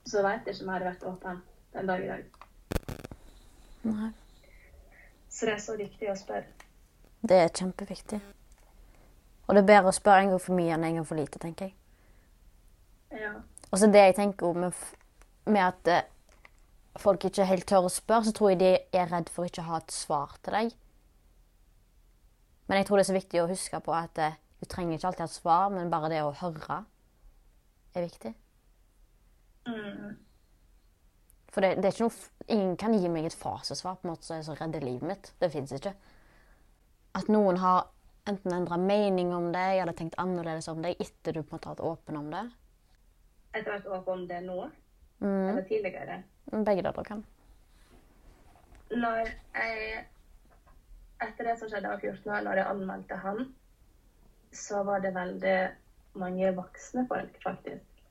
[0.06, 1.40] så veit jeg ikke om jeg hadde vært åpen
[1.74, 2.24] den dag i dag.
[3.84, 4.10] Nei.
[5.28, 6.46] Så det er så viktig å spørre.
[7.24, 8.20] Det er kjempeviktig.
[9.44, 11.40] Og det er bedre å spørre en gang for mye enn en gang for lite,
[11.42, 11.74] tenker jeg.
[13.24, 13.32] Ja.
[13.70, 14.76] Og så det jeg tenker med,
[15.50, 16.06] med at eh,
[17.00, 19.70] folk ikke helt tør å spørre, så tror jeg de er redd for ikke å
[19.72, 20.76] ha et svar til deg.
[22.68, 25.10] Men jeg tror det er så viktig å huske på at eh, du trenger ikke
[25.10, 26.80] alltid ha svar, men bare det å høre
[27.94, 28.32] er viktig.
[29.68, 30.14] Mm.
[31.52, 34.26] For det, det er ikke noe, ingen kan gi meg et fasesvar på en måte
[34.26, 35.28] som er så redder livet mitt.
[35.40, 35.92] Det fins ikke.
[37.14, 37.90] At noen har
[38.26, 41.70] enten endra mening om deg eller tenkt annerledes om deg etter du på en måte
[41.70, 42.42] har vært åpen om det.
[43.54, 44.64] Etter hvert åpen om det nå,
[45.20, 45.48] Mm.
[45.48, 46.16] eller tidligere.
[46.50, 47.20] Begge deler kan.
[48.90, 49.20] Når
[49.54, 50.06] jeg
[51.22, 53.38] Etter det som skjedde da jeg var 14 år, når jeg anmeldte han,
[54.54, 55.58] så var det veldig
[56.20, 58.04] mange voksne folk, faktisk,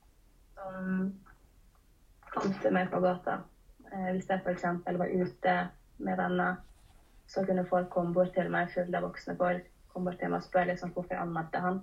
[0.54, 1.08] som
[2.34, 3.40] kom til meg på gata.
[3.92, 4.64] Eh, Hvis jeg f.eks.
[4.86, 5.56] var ute
[5.98, 6.56] med venner,
[7.26, 9.68] så kunne folk komme bort til meg fulle av voksne folk.
[9.92, 11.80] Komme bort til meg og spørre liksom hvorfor jeg anmeldte han,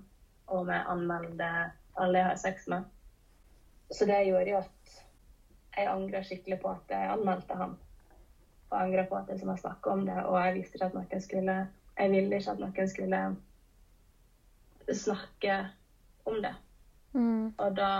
[0.47, 1.51] og om jeg anmeldte
[1.97, 2.83] alle jeg har sex med.
[3.91, 4.99] Så det gjorde jo at
[5.77, 7.77] jeg angrer skikkelig på at jeg anmeldte han.
[8.71, 11.21] og angra på at jeg liksom snakka om det, og jeg visste ikke at noen
[11.21, 11.55] skulle
[11.97, 13.23] Jeg ville ikke at noen skulle
[14.89, 15.57] snakke
[16.25, 16.55] om det.
[17.13, 17.53] Mm.
[17.57, 17.91] Og da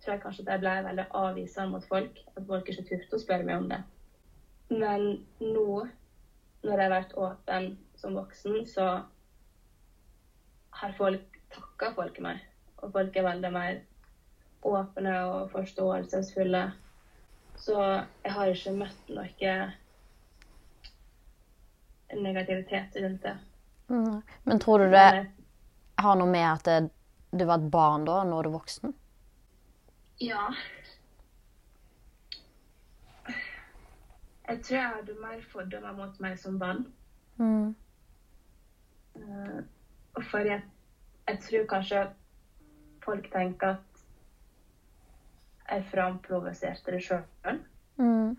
[0.00, 2.20] tror jeg kanskje at jeg ble veldig avvisende mot folk.
[2.36, 3.80] At folk ikke turte å spørre meg om det.
[4.70, 5.06] Men
[5.40, 5.86] nå,
[6.62, 8.86] når jeg har vært åpen som voksen, så
[10.80, 12.40] har folk takka folk meg.
[12.80, 13.80] Og folk er veldig mer
[14.62, 16.62] åpne og forståelsesfulle.
[17.60, 17.76] Så
[18.24, 19.56] jeg har ikke møtt noe
[22.16, 23.36] negativitet rundt det.
[23.90, 24.22] Mm.
[24.44, 25.26] Men tror du det
[26.02, 26.90] har noe med at
[27.30, 28.94] du var et barn da, nå er du voksen?
[30.20, 30.48] Ja.
[34.48, 36.82] Jeg tror jeg hadde mer fordommer mot meg som barn.
[37.38, 37.74] Mm.
[39.14, 39.60] Uh,
[40.30, 40.64] for jeg,
[41.28, 42.02] jeg tror kanskje
[43.04, 44.04] folk tenker at
[45.70, 47.60] jeg framprovoserte det sjøl.
[48.00, 48.34] Mm.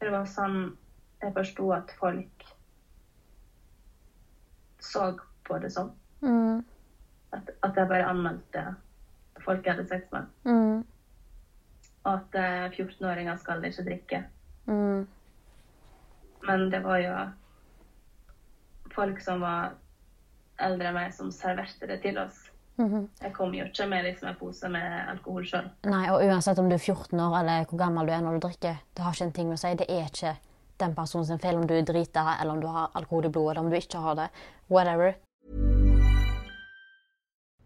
[0.00, 0.60] Det var sånn
[1.20, 2.46] jeg forsto at folk
[4.80, 5.10] så
[5.50, 5.90] på det som.
[6.22, 6.62] Mm.
[7.34, 8.64] At, at jeg bare anmeldte
[9.44, 10.30] folk jeg hadde sex med.
[10.44, 10.84] Mm.
[12.04, 14.22] Og at eh, 14-åringer skal ikke drikke.
[14.66, 15.06] Mm.
[16.46, 17.14] Men det var jo
[18.94, 19.74] folk som var
[20.60, 22.46] eldre enn meg, som serverte det til oss.
[22.80, 23.08] Mhm.
[23.20, 25.66] Jeg kom jo ikke med liksom, en pose med alkohol sjøl.
[25.84, 28.46] Nei, og uansett om du er 14 år eller hvor gammel du er når du
[28.46, 29.74] drikker, det har ikke en ting å si.
[29.76, 30.36] Det er ikke
[30.80, 33.50] den personen sin feil om du er drita, eller om du har alkohol i blodet,
[33.52, 34.28] eller om du ikke har det.
[34.72, 35.12] Whatever.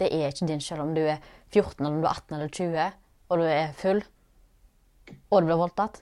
[0.00, 1.18] Det er ikke din selv om du er
[1.52, 2.86] 14, eller om du er 18 eller 20,
[3.28, 4.00] og du er full,
[5.30, 6.00] og du blir voldtatt.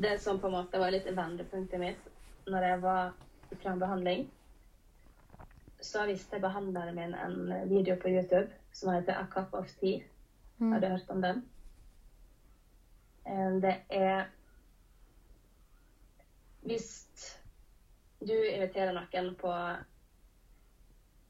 [0.00, 2.06] Det som på en måte var litt vendepunktet mitt
[2.48, 3.10] når jeg var
[3.50, 4.22] i behandling,
[5.80, 10.04] så viste behandleren min en video på YouTube som heter A Cup of Tea.
[10.60, 11.42] Har du hørt om den?
[13.26, 14.26] Eh, Det er
[16.62, 17.38] Hvis
[18.20, 19.52] du inviterer noen på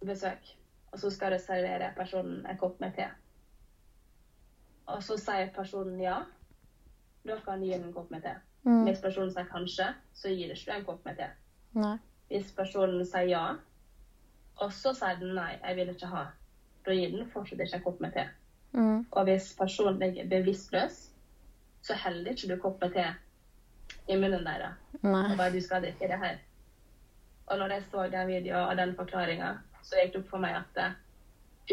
[0.07, 0.57] besøk,
[0.91, 3.07] og så skal du servere personen en kopp med te,
[4.91, 6.21] og så sier personen ja,
[7.27, 8.35] da kan du gi en kopp med te.
[8.65, 11.29] Hvis personen sier kanskje, så gir du ikke en kopp med te.
[11.79, 11.95] Nei.
[12.31, 13.45] Hvis personen sier ja,
[14.61, 16.27] og så sier den nei, jeg vil ikke ha,
[16.87, 18.27] da gir den fortsatt ikke en kopp med te.
[18.73, 19.07] Mm.
[19.11, 21.01] Og hvis personen ligger bevisstløs,
[21.83, 23.07] så heller ikke du kopp med te
[24.11, 24.77] i munnen deres.
[25.03, 26.39] Og bare du skal drikke det her.
[27.47, 30.57] Og når jeg så den videoen og den forklaringa, så gikk det opp for meg
[30.61, 30.89] at det,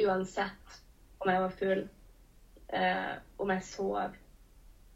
[0.03, 0.79] uansett
[1.23, 1.83] om jeg var full,
[2.67, 4.15] eh, om jeg sov,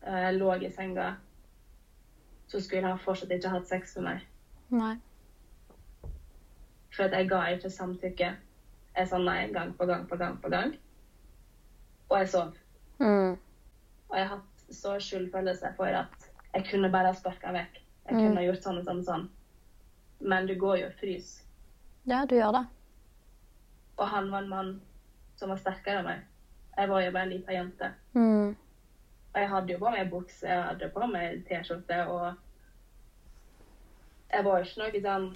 [0.02, 1.16] eh, lå i senga,
[2.48, 4.26] så skulle han fortsatt ikke hatt sex med meg.
[4.70, 4.96] Nei.
[6.92, 8.32] For jeg ga ikke samtykke.
[8.98, 10.74] Jeg sa nei gang på gang på gang på gang.
[12.10, 12.58] Og jeg sov.
[13.00, 13.38] Mm.
[14.10, 17.80] Og jeg har hatt så skyldfølelse for at jeg kunne bare ha sparka vekk.
[18.10, 19.26] Jeg kunne ha gjort sånn og sånn og sånn.
[20.20, 21.48] Men du går jo og fryser.
[22.10, 22.66] Ja, du gjør det.
[24.02, 24.72] Og han var en mann
[25.38, 26.24] som var sterkere enn meg.
[26.78, 27.92] Jeg var jo bare en liten jente.
[28.18, 28.56] Mm.
[29.32, 32.26] Og jeg hadde jo på meg bukse, jeg hadde på meg T-skjorte, og
[34.32, 35.30] jeg var jo ikke noe sånn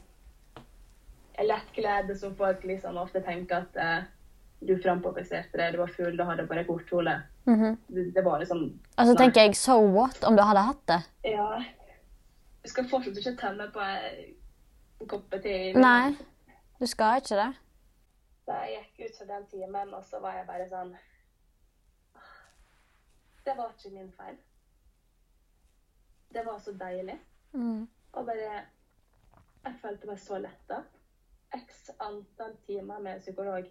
[1.45, 4.03] lettkledd som folk liksom ofte tenker at eh,
[4.65, 7.15] du framprovoserte det, du var full, du hadde bare kortkjole.
[7.45, 7.77] -hmm.
[7.87, 9.25] det, det var liksom Altså så Nei.
[9.25, 11.01] tenker jeg, so what, om du hadde hatt det?
[11.23, 11.63] Ja.
[12.63, 15.73] Du skal fortsatt ikke tenne på en kopp te.
[15.73, 16.15] Nei,
[16.79, 17.51] du skal ikke det.
[18.45, 20.91] Da jeg gikk ut fra den timen, og så var jeg bare sånn
[23.45, 24.37] Det var ikke min feil.
[26.33, 27.19] Det var så deilig.
[27.53, 27.87] Mm.
[28.13, 28.65] Og bare
[29.65, 30.83] Jeg følte meg så letta.
[31.55, 33.69] X antall timer med psykolog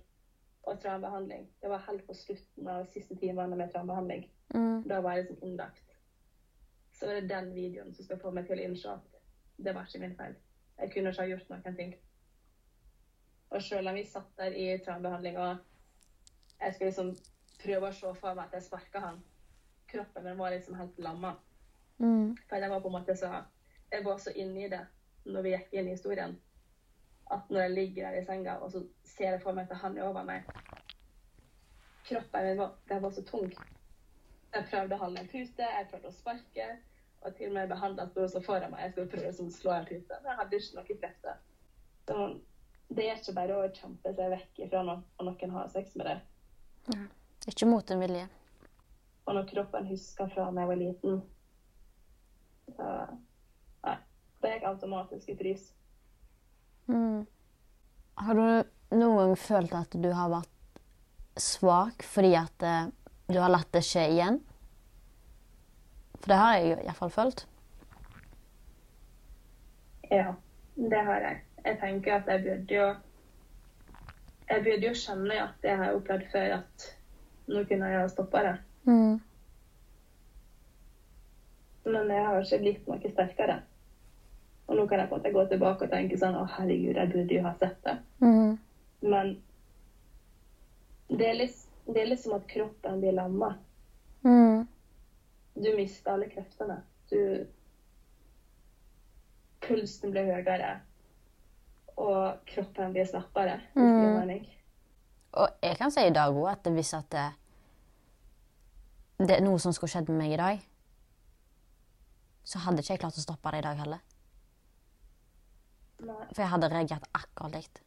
[0.65, 1.45] og traumebehandling.
[1.63, 4.25] Det var helt på slutten av siste timene med traumebehandling.
[4.55, 4.89] Mm.
[4.89, 5.93] Da var jeg liksom innlagt.
[6.93, 9.21] Så er det den videoen som skal få meg til å innse at
[9.57, 10.35] det var ikke min feil.
[10.79, 11.95] Jeg kunne ikke ha gjort noen ting.
[13.55, 15.57] Og selv om vi satt der i traumebehandling og
[16.61, 17.11] jeg skulle liksom
[17.63, 19.21] prøve å se for meg at jeg sparka han,
[19.91, 21.35] kroppen min var liksom helt lamma.
[21.99, 22.35] Mm.
[22.49, 23.31] For jeg var på en måte så
[23.93, 24.81] Jeg var så inni det
[25.25, 26.33] når vi gikk inn i historien,
[27.31, 29.99] at når jeg ligger der i senga og så ser jeg for meg at han
[29.99, 30.43] er over meg
[32.05, 33.53] Kroppen min var, den var så tung.
[34.55, 36.67] Jeg prøvde å holde en pute, jeg prøvde å sparke,
[37.23, 38.83] og til og med behandla sto foran meg.
[38.83, 41.39] Jeg skulle prøve å slå en pute, men jeg hadde ikke noe krefter.
[42.95, 47.05] Det er ikke bare å kjempe seg vekk ifra og noen har sex med deg.
[47.51, 48.27] Ikke mot en vilje.
[49.25, 51.23] Og når kroppen husker fra da jeg var liten,
[52.77, 52.91] så
[53.85, 53.97] Nei.
[54.41, 55.65] Det gikk automatisk i frys.
[56.89, 57.25] Mm.
[58.21, 60.81] Har du noen gang følt at du har vært
[61.41, 62.91] svak fordi at eh,
[63.29, 64.39] du har latt det skje igjen?
[66.21, 67.47] For det har jeg iallfall følt.
[70.13, 70.37] Ja,
[70.77, 71.43] det har jeg.
[71.65, 72.89] Jeg tenker at jeg burde jo
[74.49, 76.89] Jeg burde jo skjønne at det har jeg opplevd før, at
[77.49, 78.57] nå kunne jeg ha stoppa det.
[78.85, 79.15] Mm.
[81.85, 83.57] Men jeg har ikke blitt noe sterkere.
[84.67, 87.13] Og nå kan jeg på en måte gå tilbake og tenke sånn Å, herregud, jeg
[87.13, 87.97] burde jo ha sett det.
[88.25, 88.55] Mm.
[89.05, 89.35] Men
[91.09, 93.51] det er, litt, det er litt som at kroppen blir lamma.
[94.25, 94.65] Mm.
[95.55, 96.81] Du mister alle kreftene.
[97.13, 97.45] Du
[99.65, 100.75] Pulsen blir høyere,
[101.97, 103.61] og kroppen blir slappere.
[103.75, 104.45] Mm.
[105.35, 107.27] Og jeg kan si i dag òg at hvis at det,
[109.19, 110.63] det er noe som skulle skjedd med meg i dag,
[112.45, 114.03] så hadde ikke jeg klart å stoppe det i dag heller.
[116.05, 117.81] Nei, For jeg hadde reagert akkurat likt.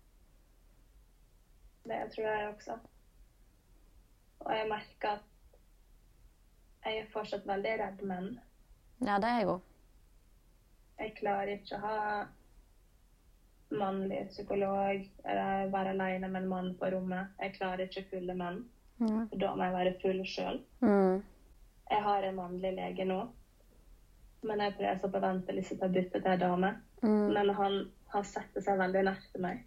[1.87, 2.73] det tror jeg også.
[4.39, 5.23] Og jeg merker at
[6.85, 8.27] jeg er fortsatt veldig redd menn.
[9.03, 9.61] Ja, det er jeg òg.
[10.97, 11.97] Jeg klarer ikke å ha
[13.69, 17.33] mannlig psykolog være alene med en mann på rommet.
[17.41, 18.63] Jeg klarer ikke fulle menn.
[18.99, 19.27] Mm.
[19.33, 20.61] Da må jeg være full sjøl.
[20.81, 21.23] Mm.
[21.89, 23.21] Jeg har en mannlig lege nå,
[24.47, 26.73] men jeg prøver så på venteliste til å bytte til en dame.
[27.03, 27.25] Mm.
[27.35, 29.63] Men han, har setter seg veldig nært til meg.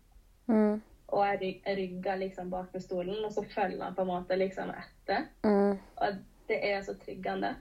[0.48, 0.80] Mm.
[1.10, 4.70] Og jeg rygger liksom bak ved stolen, og så følger han på en måte liksom
[4.72, 5.26] etter.
[5.44, 5.76] Mm.
[5.76, 7.54] Og det er så tryggende.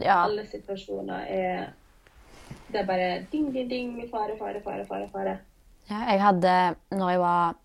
[0.00, 0.22] Ja.
[0.24, 1.70] Alle situasjoner er
[2.72, 5.08] Det er bare ding, ding, ding, fare, fare, fare, fare.
[5.12, 5.38] fare.
[5.90, 6.52] Ja, jeg hadde
[6.94, 7.58] når jeg var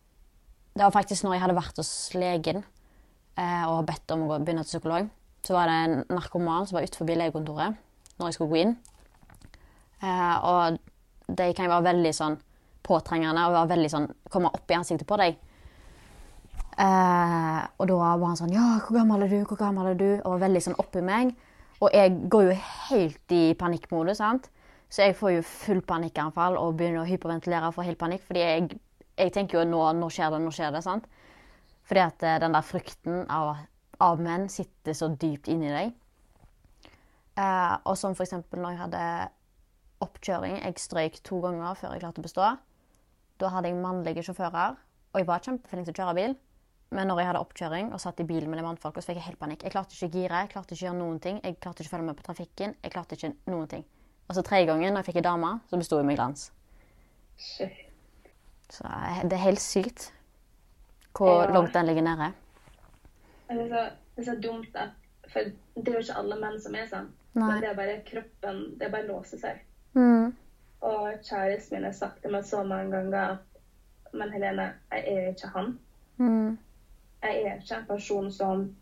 [0.77, 4.61] Det var faktisk når jeg hadde vært hos legen eh, og bedt om å begynne
[4.65, 5.07] til psykolog.
[5.41, 7.79] Så var det en narkoman som var utenfor legekontoret
[8.17, 8.75] når jeg skulle gå inn.
[10.05, 10.77] Eh, og
[11.27, 12.37] de kan være veldig sånn
[12.85, 15.39] påtrengende og være veldig sånn, komme opp i ansiktet på deg.
[16.77, 19.39] Eh, og da var han sånn Ja, hvor gammel er du?
[19.49, 20.09] Hvor gammel er du?
[20.19, 21.33] Og var veldig sånn oppi meg.
[21.81, 24.49] Og jeg går jo helt i panikkmodus, sant.
[24.89, 28.23] Så jeg får jo full panikkanfall og begynner å hyperventilere og får helt panikk.
[28.27, 28.79] Fordi jeg,
[29.19, 30.83] jeg tenker jo nå, nå skjer det, nå skjer det.
[30.85, 31.09] sant?
[31.87, 33.55] Fordi at eh, den der frykten av,
[34.03, 35.91] av menn sitter så dypt inni deg.
[37.37, 39.03] Eh, og som eksempel når jeg hadde
[40.05, 40.59] oppkjøring.
[40.61, 42.49] Jeg strøyk to ganger før jeg klarte å bestå.
[43.37, 44.77] Da hadde jeg mannlige sjåfører,
[45.13, 46.35] og jeg var kjempeflink til å kjøre bil.
[46.95, 49.41] Men når jeg hadde oppkjøring og satt i bilen med de mannfolka, fikk jeg helt
[49.41, 49.65] panikk.
[49.65, 51.39] Jeg klarte ikke å gire, jeg klarte ikke å gjøre noen ting.
[51.43, 52.75] Jeg klarte ikke å følge med på trafikken.
[52.83, 53.83] Jeg klarte ikke noen ting.
[54.27, 56.49] Og så tredje gangen, da jeg fikk ei dame, så besto jeg med glans.
[57.37, 60.09] Så eh, det er helt sykt
[61.17, 61.51] hvor Ja.
[61.53, 62.31] langt den ligger nede.
[63.49, 63.83] Det er, så,
[64.15, 64.89] det er så dumt, da.
[65.31, 65.39] For
[65.75, 67.07] det er jo ikke alle menn som er sånn.
[67.37, 67.47] Nei.
[67.47, 69.59] Men det er bare kroppen Det er bare å låse seg.
[69.93, 70.33] Mm.
[70.81, 75.29] Og kjæresten min har sagt til meg så mange ganger at Men Helene, jeg er
[75.33, 75.73] ikke han.
[76.17, 76.57] Mm.
[77.23, 78.75] Jeg er ikke en person som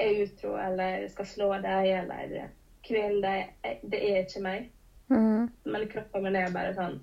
[0.00, 2.48] er utro eller skal slå deg eller
[2.86, 3.80] kvele deg.
[3.82, 4.70] Det er ikke meg.
[5.08, 5.48] Mm.
[5.64, 6.94] Men kroppen min er bare sånn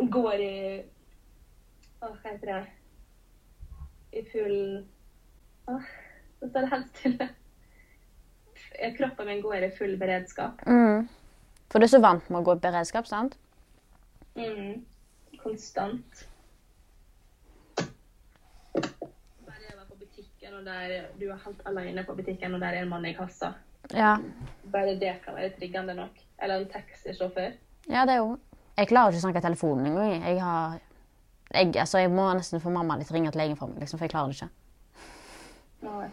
[0.00, 0.52] Går i
[2.00, 2.60] hva heter det?
[4.16, 4.58] I full
[5.66, 5.88] Åh,
[6.40, 7.28] nå står det helt stille.
[8.96, 10.60] Kroppen min går i full beredskap.
[10.68, 11.08] Mm.
[11.72, 13.34] For du er så vant med å gå i beredskap, sant?
[14.38, 14.84] Mm.
[15.40, 16.22] Konstant.
[18.76, 22.76] Bare jeg var på butikken, og der du er helt alene på butikken, og der
[22.76, 23.56] er en mann i kassa.
[23.94, 24.16] Ja.
[24.72, 26.16] Bare det kan være triggende nok.
[26.42, 27.52] Eller en taxisjåfør.
[27.88, 28.36] Ja, det er jo
[28.76, 30.22] Jeg klarer ikke å snakke i telefonen engang.
[30.26, 30.78] Jeg har
[31.54, 34.04] jeg, altså, jeg må nesten få mamma litt ringe til legen for meg, liksom, for
[34.04, 34.48] jeg klarer det ikke.
[35.86, 36.08] Nei.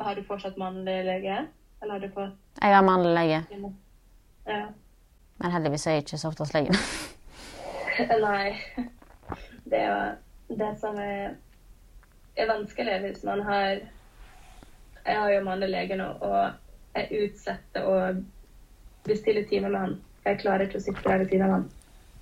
[0.00, 1.36] Har du fortsatt mannlig lege?
[1.82, 3.44] Eller har du fått Jeg har mannlig lege,
[4.48, 4.62] Ja.
[5.38, 6.74] men heldigvis er jeg ikke så ofte hos legen.
[8.24, 8.54] Nei.
[9.68, 10.16] Det er
[10.48, 11.36] jo det som er
[12.38, 13.80] er vanskelig hvis man har
[15.08, 17.96] Jeg har jo mannlig lege nå, og jeg utsetter å
[19.08, 19.94] bestille time med han.
[20.26, 21.68] Jeg klarer ikke å sitte der ved siden av han.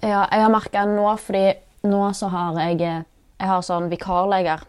[0.05, 1.47] Ja, jeg har merka nå, fordi
[1.89, 2.81] nå så har jeg
[3.37, 4.63] Jeg har sånn vikarleger.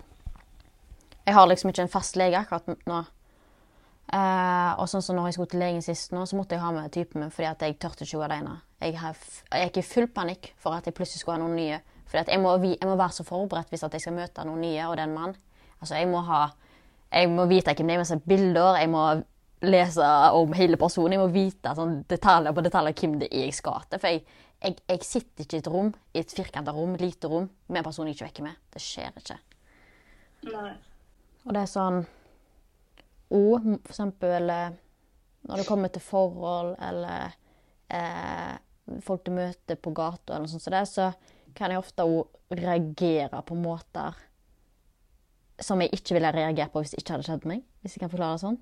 [1.23, 2.97] Jeg har liksom ikke en fast lege akkurat nå.
[4.07, 6.71] Eh, og sånn som når jeg skulle til legen sist nå, så måtte jeg ha
[6.71, 8.57] med typen min fordi at jeg tørte ikke gå alene.
[8.79, 9.15] Jeg, har,
[9.51, 11.79] jeg gikk i full panikk for at jeg plutselig skulle ha noen nye.
[12.07, 14.63] Fordi at jeg må, jeg må være så forberedt hvis at jeg skal møte noen
[14.63, 15.35] nye, og det er en mann.
[15.81, 16.41] Altså, jeg må ha
[17.11, 19.03] Jeg må vite hvem det er, jeg må se bilder, jeg må
[19.65, 21.15] lese om hele personen.
[21.15, 24.01] Jeg må vite sånn detaljer på detaljer hvem det er jeg skal til.
[24.01, 24.23] For jeg,
[24.61, 27.87] jeg, jeg sitter ikke i et rom, i et firkanta rom, lite rom, med en
[27.87, 28.59] person jeg ikke vekker med.
[28.73, 29.39] Det skjer ikke.
[30.51, 30.75] Nei.
[31.47, 32.01] Og det er sånn
[33.33, 34.75] Og for eksempel eh,
[35.47, 37.33] når det kommer til forhold eller
[37.91, 38.53] eh,
[39.03, 41.09] folk du møter på gata, eller noe sånt som det, så
[41.57, 44.15] kan jeg ofte òg reagere på måter
[45.59, 47.63] som jeg ikke ville reagert på hvis det ikke hadde skjedd meg.
[47.81, 48.59] Hvis jeg kan forklare det sånn.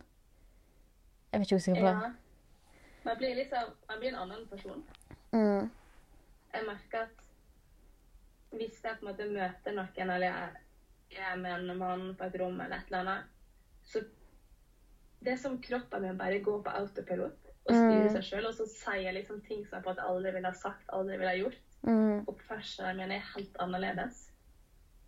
[1.31, 2.11] Jeg vet ikke hvordan jeg skal forklare.
[2.11, 3.01] Ja.
[3.05, 4.83] Man blir liksom Man blir en annen person.
[5.31, 5.71] Mm.
[6.55, 7.23] Jeg merker at
[8.55, 10.61] hvis jeg på en måte møter noen, eller jeg
[11.15, 13.33] jeg er med en mann på et rom eller et eller annet,
[13.85, 14.01] så
[15.23, 18.67] det er som kroppen min bare går på autopilot og styrer seg sjøl, og så
[18.69, 21.31] sier jeg liksom ting som jeg på en måte aldri ville ha sagt, aldri ville
[21.31, 21.61] ha gjort.
[21.85, 22.25] Mm.
[22.29, 24.19] Oppførselen min er helt annerledes.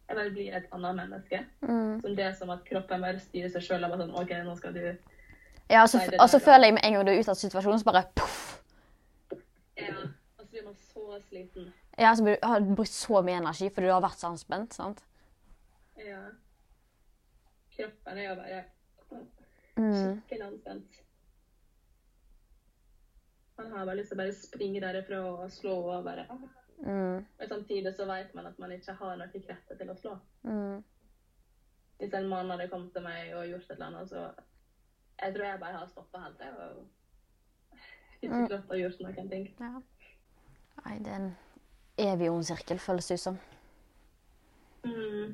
[0.07, 1.39] Jeg bare blir et annet menneske.
[1.61, 2.01] Mm.
[2.01, 4.85] Som det er som at kroppen bare styrer seg sjøl sånn OK, nå skal du
[5.69, 7.79] Ja, og så, og så føler jeg med en gang du er ute av situasjonen,
[7.81, 8.61] så bare poff.
[9.77, 9.91] Ja.
[10.37, 11.73] Og så blir man så sliten.
[11.99, 14.27] Ja, så blir du- har du brukt så mye energi fordi du har vært så
[14.31, 14.73] anspent.
[14.73, 15.03] sant?
[15.97, 16.21] Ja.
[17.75, 18.63] Kroppen er jo bare
[19.77, 19.91] Mm.
[19.93, 21.01] skikkelig anspent.
[23.57, 26.25] Man har bare lyst til å bare springe derifra og slå og bare
[26.77, 27.25] Mm.
[27.37, 30.13] Men samtidig så vet man at man ikke har noen krefter til å slå.
[30.43, 30.83] Mm.
[31.97, 34.29] Hvis en mann hadde kommet til meg og gjort et eller annet, så
[35.17, 36.53] Jeg tror jeg bare har stoppa helt, jeg.
[36.53, 36.87] Og
[38.21, 39.47] ikke klart å gjort noen ting.
[39.59, 39.71] Ja.
[40.85, 41.31] Nei, det er en
[41.97, 43.39] evig ond sirkel, føles det ut som.
[44.85, 45.33] Mm.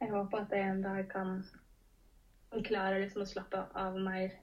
[0.00, 1.32] Jeg håper at jeg en dag kan
[2.68, 4.36] klare liksom å slappe av mer.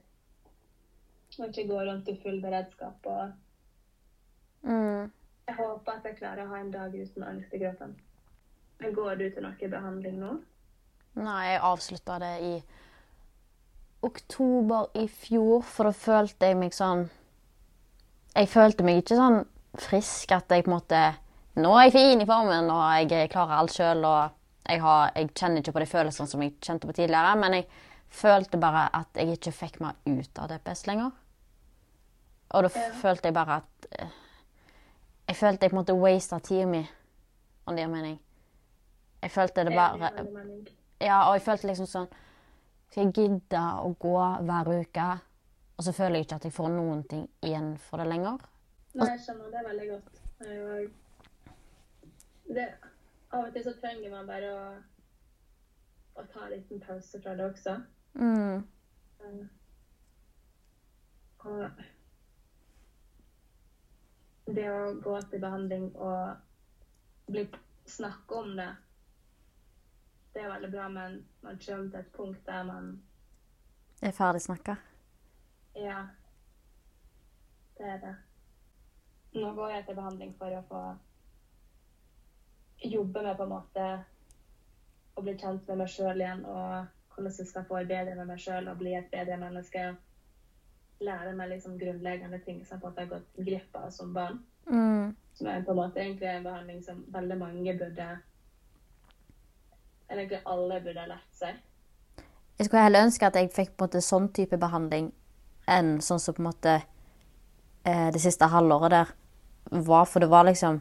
[1.38, 3.06] Og ikke gå rundt i full beredskap.
[3.06, 3.43] Og
[4.64, 5.10] Mm.
[5.48, 7.94] jeg håper at jeg klarer å ha en dag uten angst i kroppen.
[8.80, 10.30] Men går du til noe behandling nå?
[11.14, 12.54] Nei, jeg avslutta det i
[14.02, 17.06] oktober i fjor, for da følte jeg meg sånn
[18.34, 19.38] Jeg følte meg ikke sånn
[19.80, 21.02] frisk at jeg på en måte
[21.62, 24.32] Nå er jeg fin i formen, og jeg klarer alt sjøl, og
[24.66, 27.68] jeg, har, jeg kjenner ikke på de følelsene som jeg kjente på tidligere, men jeg
[28.10, 31.12] følte bare at jeg ikke fikk meg ut av DPS lenger.
[32.50, 32.88] Og da Ja.
[32.98, 34.10] følte jeg bare at eh,
[35.28, 36.82] Jeg følte jeg på en måte wasta tida mi,
[37.66, 38.18] om det gir mening.
[39.22, 40.10] Jeg følte det bare
[41.00, 42.10] ja, og jeg følte liksom sånn
[42.90, 44.16] Skal jeg gidde å gå
[44.46, 45.06] hver uke?
[45.74, 48.36] Og så føler jeg ikke at jeg får noen ting igjen for det lenger.
[48.94, 50.20] Nei, jeg skjønner det veldig godt.
[50.46, 50.84] Jeg.
[52.54, 52.66] Det,
[53.32, 54.62] av og til så trenger man bare å,
[56.14, 57.74] å ta en liten pause fra det også.
[58.20, 58.62] Mm.
[59.24, 59.42] Eh,
[61.44, 61.82] Og
[64.46, 67.46] det å gå til behandling og bli
[67.88, 68.68] snakke om det,
[70.34, 72.94] det er veldig bra, men man kommer til et punkt der man
[74.02, 74.76] er ferdig snakka.
[75.74, 76.06] Ja,
[77.78, 78.14] det er det.
[79.34, 80.82] Nå går jeg til behandling for å få
[82.84, 83.86] jobbe med på en måte
[85.14, 88.68] å bli kjent med meg sjøl igjen, og hvordan jeg skal forbedre med meg sjøl
[88.70, 89.86] og bli et bedre menneske.
[91.00, 94.38] Lære meg liksom grunnleggende ting som jeg en måte har gått glipp av som barn.
[94.70, 95.16] Mm.
[95.34, 98.06] Som er på en måte egentlig en behandling som veldig mange burde
[100.08, 101.58] Eller egentlig alle burde ha lært seg.
[102.58, 105.10] Jeg skulle heller ønske at jeg fikk på en måte sånn type behandling
[105.66, 109.12] enn sånn som på en måte eh, det siste halvåret der
[109.84, 110.04] var.
[110.06, 110.80] For det var liksom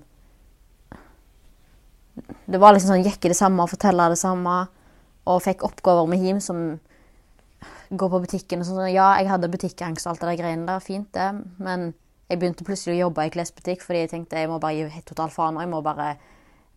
[2.46, 4.68] Det var liksom sånn i det samme og fortelle det samme.
[5.26, 6.80] Og fikk oppgaver med him som
[8.00, 8.86] går på butikken og sånn.
[8.92, 10.84] Ja, jeg hadde butikkangst og alt det der greiene der.
[10.84, 11.30] Fint, det.
[11.64, 11.92] Men
[12.30, 15.10] jeg begynte plutselig å jobbe i klesbutikk fordi jeg tenkte jeg må bare gi helt
[15.10, 15.60] totalt faen.
[15.62, 16.14] Jeg må bare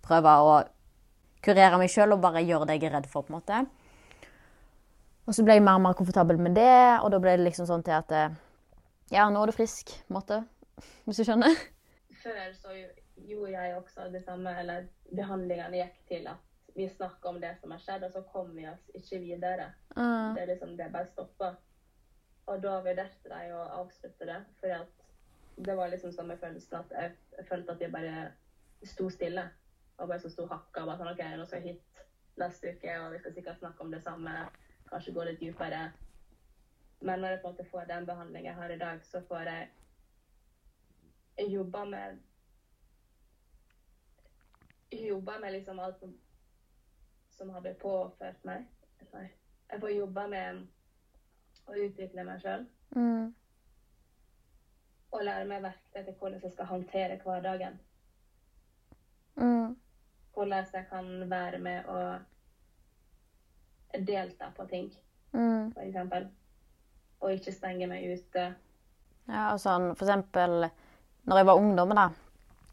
[0.06, 0.56] prøve å
[1.46, 3.62] kurere meg sjøl og bare gjøre det jeg er redd for, på en måte.
[5.26, 7.66] Og så ble jeg mer og mer komfortabel med det, og da ble det liksom
[7.66, 8.42] sånn til at eh,
[9.14, 10.42] Ja, nå er du frisk, på en måte.
[11.06, 11.56] Hvis du skjønner?
[12.26, 12.74] før så
[13.28, 16.45] gjorde jeg også det samme, eller behandlingene gikk til at
[16.76, 19.70] vi snakker om det som har skjedd, og så kommer vi oss ikke videre.
[19.96, 20.34] Mm.
[20.34, 21.54] Det er liksom det bare stopper.
[22.46, 24.68] Og da vurderte de å avslutte det, for
[25.56, 28.16] det var liksom samme følelsen at jeg, jeg følte at jeg bare
[28.84, 29.46] sto stille.
[29.96, 32.04] Og bare så sto hakka og bare sånn OK, nå skal jeg hit
[32.36, 34.34] neste uke, og vi skal sikkert snakke om det samme.
[34.90, 35.80] Kanskje gå litt dypere.
[37.00, 39.48] Men når jeg på en måte får den behandlingen jeg har i dag, så får
[39.52, 42.22] jeg jobba med
[44.90, 46.12] Jobba med liksom alt som,
[47.38, 48.66] som blitt påført meg.
[49.12, 49.28] Nei.
[49.72, 50.66] Jeg får jobbe med
[51.66, 52.66] å utvikle meg sjøl
[52.96, 53.34] Mm.
[55.12, 57.78] og lære meg verktøy til hvordan jeg skal håndtere hverdagen.
[59.36, 59.76] Mm.
[60.34, 62.20] Hvordan jeg kan være med og
[64.06, 64.92] delta på ting,
[65.32, 65.72] Mm.
[65.72, 66.28] for eksempel.
[67.20, 68.54] Og ikke stenge meg ute.
[69.28, 70.70] Ja, og sånn for eksempel
[71.26, 72.08] når jeg var ungdom, da,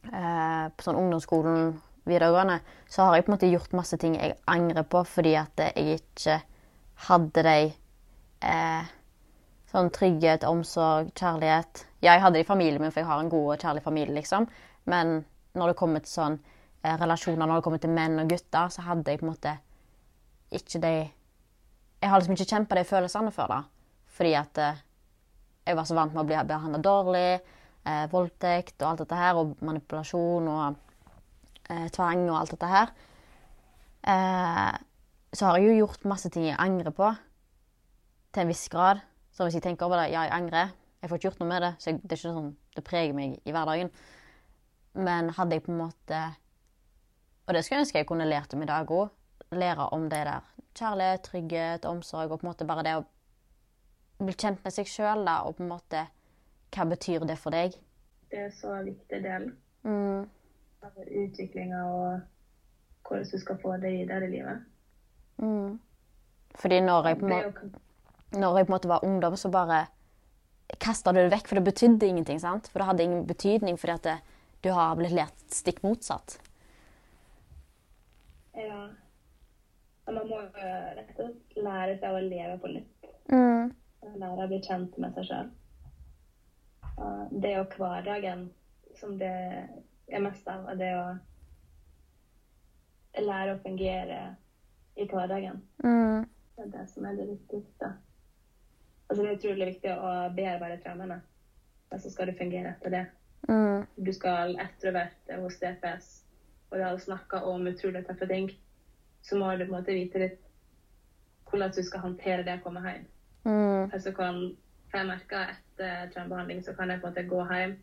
[0.05, 4.35] eh, på sånn ungdomsskolen videregående, så har jeg på en måte gjort masse ting jeg
[4.49, 6.39] angrer på fordi at jeg ikke
[7.07, 7.57] hadde de
[8.43, 8.91] eh,
[9.71, 11.85] sånn trygghet, omsorg, kjærlighet.
[12.03, 14.15] Ja, jeg hadde det i familien min, for jeg har en god og kjærlig familie,
[14.19, 14.47] liksom.
[14.89, 15.23] Men
[15.57, 16.37] når det kommer til sånn
[16.83, 19.57] eh, relasjoner, når det kommer til menn og gutter, så hadde jeg på en måte
[20.53, 20.95] ikke de
[22.03, 23.59] Jeg har liksom ikke kjempa de følelsene før, da.
[24.11, 24.81] Fordi at eh,
[25.63, 27.29] jeg var så vant med å bli behandla dårlig,
[27.87, 30.81] eh, voldtekt og alt dette her, og manipulasjon og
[31.69, 32.93] eh, tvang og alt dette her.
[34.03, 34.73] Eh,
[35.33, 37.09] så har jeg jo gjort masse ting jeg angrer på,
[38.33, 39.01] til en viss grad.
[39.33, 40.73] Så hvis jeg tenker over det, ja, jeg angrer.
[41.01, 43.15] Jeg får ikke gjort noe med det, så jeg, det er ikke sånn det preger
[43.17, 43.89] meg i hverdagen.
[44.93, 46.17] Men hadde jeg på en måte
[47.47, 49.09] Og det skulle jeg ønske jeg kunne lært om i dag òg.
[49.51, 50.45] Lære om det der.
[50.77, 53.03] Kjærlighet, trygghet, omsorg, og på en måte bare det å
[54.23, 56.05] bli kjent med seg sjøl, da, og på en måte
[56.73, 57.75] Hva betyr det for deg?
[58.31, 59.51] Det er så viktig del
[59.83, 60.29] Mm.
[61.23, 62.21] Utviklinga og
[63.07, 64.63] hvordan du skal få det videre i livet.
[65.37, 65.79] Mm.
[66.55, 67.17] Fordi når jeg,
[68.37, 69.85] når jeg på en måte var ungdom, så bare
[70.79, 72.39] kasta du det vekk, for det betydde ingenting.
[72.39, 72.67] sant?
[72.67, 74.17] For det hadde ingen betydning fordi at det,
[74.63, 76.37] du har blitt lært stikk motsatt.
[78.55, 78.89] Ja.
[80.07, 83.11] Man må rett og slett lære seg å leve på nytt.
[83.31, 83.71] Mm.
[84.19, 85.51] Lære å bli kjent med seg sjøl.
[87.31, 88.49] Det er jo hverdagen
[88.99, 89.33] som det
[90.15, 90.69] er mest av.
[90.69, 91.03] er Det å
[93.27, 94.35] lære å fungere
[94.95, 95.61] i hverdagen.
[95.83, 96.25] Mm.
[96.55, 97.93] Det er det som er det viktigste.
[99.09, 101.21] Altså, det er utrolig viktig å bearbeide traumene.
[101.91, 103.05] Og så skal du fungere etter det.
[103.49, 103.85] Mm.
[104.05, 106.23] Du skal etterverte hos DPS,
[106.71, 108.51] og du har snakka om utrolig tøffe ting.
[109.21, 110.39] Så må du på en måte vite litt
[111.53, 113.05] hvordan du skal håndtere det å komme hjem.
[113.45, 113.91] Mm.
[113.93, 114.39] Altså kan,
[114.89, 117.75] for jeg merker etter traumebehandling så kan jeg på en måte gå hjem,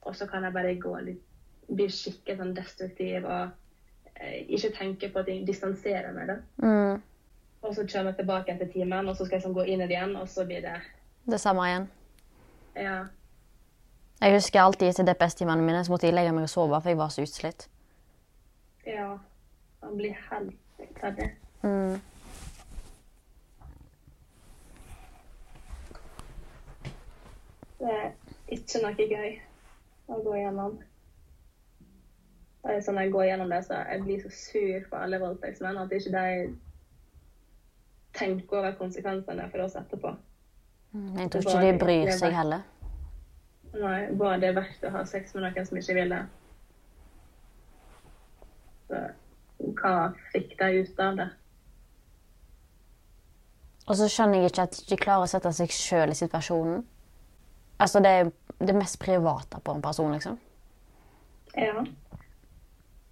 [0.00, 1.22] og så kan jeg bare gå litt,
[1.70, 3.52] bli skikkelig sånn destruktiv og
[4.16, 6.32] eh, ikke tenke på ting, distanserer meg.
[6.32, 6.66] da.
[6.66, 7.02] Mm.
[7.60, 9.88] Og så kommer jeg tilbake til timen, og så skal jeg sånn gå inn i
[9.88, 10.76] det igjen, og så blir det
[11.30, 11.88] Det samme igjen.
[12.76, 12.98] Ja.
[14.20, 16.98] Jeg husker alltid etter DPS-timene mine så måtte jeg legge meg og sove, for jeg
[16.98, 17.68] var så utslitt.
[18.86, 19.18] Ja.
[19.82, 20.56] Man blir helt
[21.00, 21.30] ferdig.
[21.62, 22.00] Mm.
[27.80, 28.10] Det er
[28.52, 29.30] ikke noe gøy
[30.12, 30.76] å gå gjennom.
[32.60, 36.12] Sånn jeg går gjennom det, så jeg blir så sur på alle voldtektsmenn at ikke
[36.12, 36.56] de
[38.18, 40.12] tenker over konsekvensene for oss etterpå.
[40.92, 42.66] Mm, Jeg tror ikke de bryr seg heller.
[43.70, 46.20] Nei, bare det er verdt å ha sex med noen som ikke vil det.
[48.90, 49.02] Så
[49.80, 49.94] hva
[50.34, 51.28] fikk de ut av det?
[53.90, 56.84] Og så skjønner jeg ikke at de klarer å sette seg sjøl i situasjonen.
[57.80, 58.28] Altså, det er
[58.60, 60.36] det mest private på en person, liksom.
[61.56, 61.84] Ja.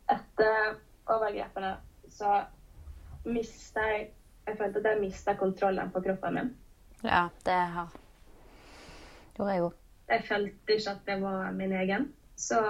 [0.09, 1.77] Etter overgrepene
[2.11, 2.39] så
[3.25, 4.11] mista jeg
[4.49, 6.47] Jeg følte at jeg mista kontrollen på kroppen min.
[7.05, 7.91] Ja, det har
[9.37, 9.75] gjorde jeg òg.
[10.09, 12.07] Jeg følte ikke at det var min egen.
[12.37, 12.63] Så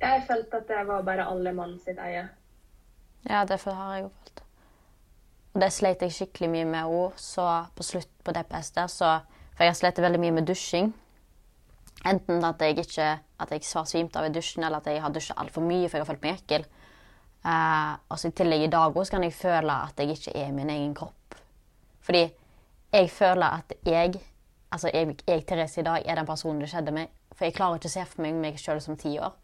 [0.00, 2.28] Jeg følte at det var bare alle mann sitt eie.
[3.24, 4.42] Ja, det har jeg jo følt.
[5.54, 7.46] Og det sleit jeg skikkelig mye med òg, så
[7.76, 9.20] på slutt på DPS der, så
[9.54, 10.88] For jeg slet veldig mye med dusjing.
[12.04, 13.06] Enten at jeg ikke
[13.44, 15.98] at jeg har svimt av i dusjen, eller at jeg har dusja altfor mye for
[15.98, 16.66] jeg har følt meg ekkel.
[17.44, 20.52] Uh, og så I tillegg i dag også kan jeg føle at jeg ikke er
[20.52, 21.36] min egen kropp.
[22.04, 22.22] Fordi
[22.94, 24.14] jeg føler at jeg,
[24.72, 27.12] altså jeg, jeg Therese i dag, er den personen det skjedde med.
[27.34, 29.34] For jeg klarer ikke å se for meg meg sjøl som ti år.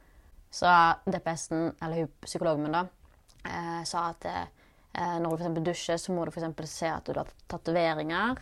[0.50, 0.70] Så
[1.06, 2.86] DPS-en, eller psykologen min, da,
[3.44, 7.18] uh, sa at uh, når du eksempel dusjer, så må du eksempel se at du
[7.18, 8.40] har tatoveringer.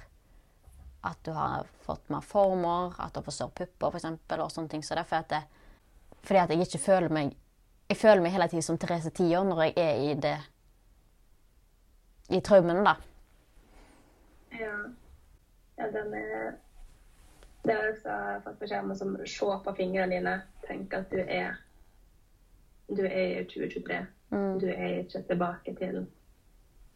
[1.01, 4.83] At du har fått mer former, at du har for pupper, eksempel, og sånne ting.
[4.83, 5.43] Så derfor at det,
[6.23, 7.37] fordi at jeg ikke føler meg
[7.89, 10.35] Jeg føler meg hele tiden som Therese Tiår når jeg er i det
[12.37, 12.97] I traumene, da.
[14.53, 14.75] Ja.
[15.79, 16.59] ja den er
[17.65, 20.35] Det har jeg også fått beskjed om som, se på fingrene dine.
[20.67, 21.57] Tenk at du er
[22.89, 24.07] Du er i 2023.
[24.31, 24.61] Mm.
[24.61, 26.07] Du er ikke tilbake til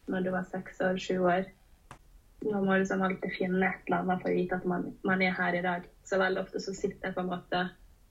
[0.07, 1.45] når du var seks år, sju år.
[2.43, 5.31] Nå må liksom alltid finne et eller annet for å vite at man, man er
[5.37, 5.85] her i dag.
[6.03, 7.61] Så veldig ofte så sitter jeg på en måte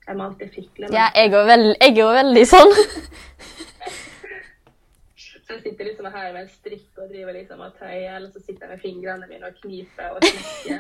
[0.07, 0.89] Jeg må alltid fikle.
[0.89, 1.77] med Ja, jeg er veld,
[2.17, 2.73] veldig sånn.
[5.53, 8.41] Så jeg sitter liksom her med en strikk og driver liksom og tøyer, eller så
[8.41, 10.79] sitter jeg med fingrene mine og kniper og knekker.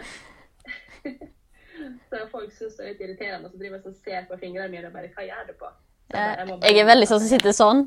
[2.08, 4.72] så folk syns det er litt irriterende, og så driver jeg og ser på fingrene
[4.72, 5.68] mine og bare Hva gjør du på?
[6.08, 7.82] Så jeg bare, bare- Jeg er veldig sånn som sitter sånn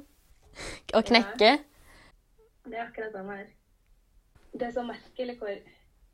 [0.93, 1.57] og knekker.
[2.65, 3.47] Det er akkurat sånn her.
[4.55, 5.55] Det er så merkelig hvor,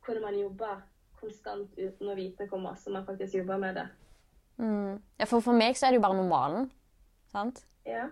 [0.04, 0.80] hvor man jobber
[1.20, 3.86] konstant uten å vite hvor masse man faktisk jobber med det.
[4.58, 4.98] Mm.
[5.18, 6.70] Ja, for for meg så er det jo bare normalen.
[7.30, 7.64] Sant?
[7.86, 8.08] Ja,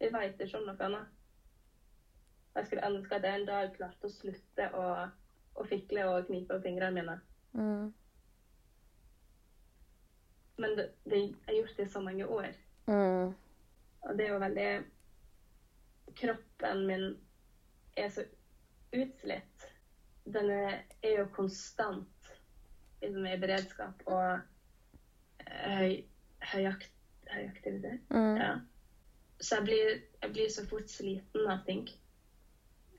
[0.00, 1.08] Jeg veit ikke om noe annet.
[2.54, 4.84] Jeg skulle ønske at jeg en dag klarte å slutte å,
[5.54, 7.16] å fikle og knipe på fingrene mine.
[7.52, 7.92] Mm.
[10.60, 12.48] Men det, det, jeg har gjort det i så mange år.
[12.86, 13.34] Mm.
[14.00, 14.70] Og det er jo veldig
[16.20, 17.04] Kroppen min
[17.96, 18.24] er så
[18.92, 19.49] utslitt.
[20.24, 22.32] Den er, er jo konstant
[23.02, 24.40] liksom, i beredskap og
[25.46, 25.94] eh, høy,
[26.52, 26.92] høy, akt,
[27.30, 28.04] høy aktivitet.
[28.12, 28.36] Mm.
[28.36, 28.52] Ja.
[29.40, 29.90] Så jeg blir,
[30.22, 31.86] jeg blir så fort sliten av ting.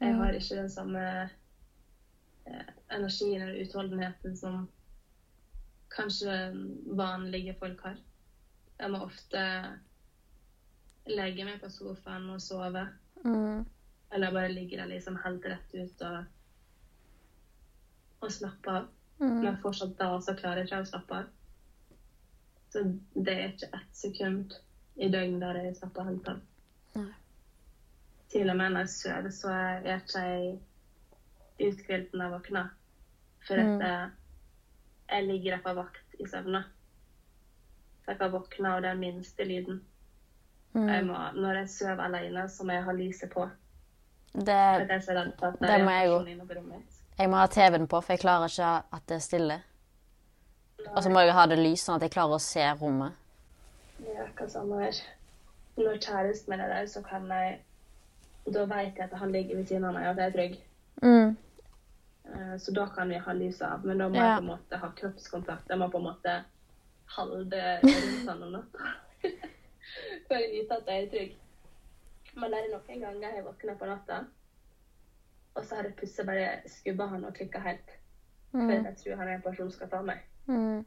[0.01, 1.03] Jeg har ikke den samme
[2.49, 4.63] eh, energien eller utholdenheten som
[5.93, 6.33] kanskje
[6.97, 7.99] vanlige folk har.
[8.81, 9.43] Jeg må ofte
[11.11, 12.87] legge meg på sofaen og sove.
[13.21, 13.65] Mm.
[14.11, 16.23] Eller bare ligge der liksom helt rett ut og,
[18.21, 18.87] og slappe av.
[19.19, 19.37] Mm.
[19.43, 21.29] Men fortsatt da så klarer jeg ikke å slappe av.
[22.71, 24.53] Så det er ikke ett sekund
[24.95, 26.39] i døgnet der jeg slapper helt av.
[26.95, 27.09] Nei.
[28.31, 30.59] Til og med når jeg sover, så er jeg ikke jeg
[31.67, 32.69] uthvilt når jeg våkner.
[33.47, 33.81] For at Mm.
[33.81, 34.09] jeg,
[35.11, 36.63] jeg ligger der på vakt i søvne.
[38.01, 39.81] Så jeg kan våkne av den minste lyden.
[40.73, 41.07] Jeg Mm.
[41.07, 43.49] må, når jeg sover alene, så må jeg ha lyset på.
[44.33, 46.19] Det, det, jeg det er må jeg jo.
[47.21, 49.57] Jeg må ha TV-en på, for jeg klarer ikke at det er stille.
[50.95, 53.13] Og så må jeg ha det lys, sånn at jeg klarer å se rommet.
[54.01, 54.97] Det er akkurat samme her.
[55.77, 57.59] Når kjæresten min er der, så kan jeg
[58.51, 60.55] Da vet jeg at han ligger ved siden av meg, og at jeg er trygg.
[61.03, 61.35] Mm.
[62.25, 63.85] Eh, Så da kan vi ha lyset av.
[63.85, 64.23] Men da må Ja.
[64.23, 65.69] jeg på en måte ha kroppskontakt.
[65.69, 66.33] Jeg må på en måte
[67.17, 68.89] halde rundt han om natta.
[70.27, 71.35] For å vite at jeg er trygg.
[72.35, 74.19] Men det er noen ganger jeg våkner på natta,
[75.55, 77.97] og så har jeg plutselig bare skubba han og klikka helt.
[78.51, 78.69] For Mm.
[78.85, 80.19] jeg tror han er en person som skal ta meg.
[80.47, 80.85] Mm.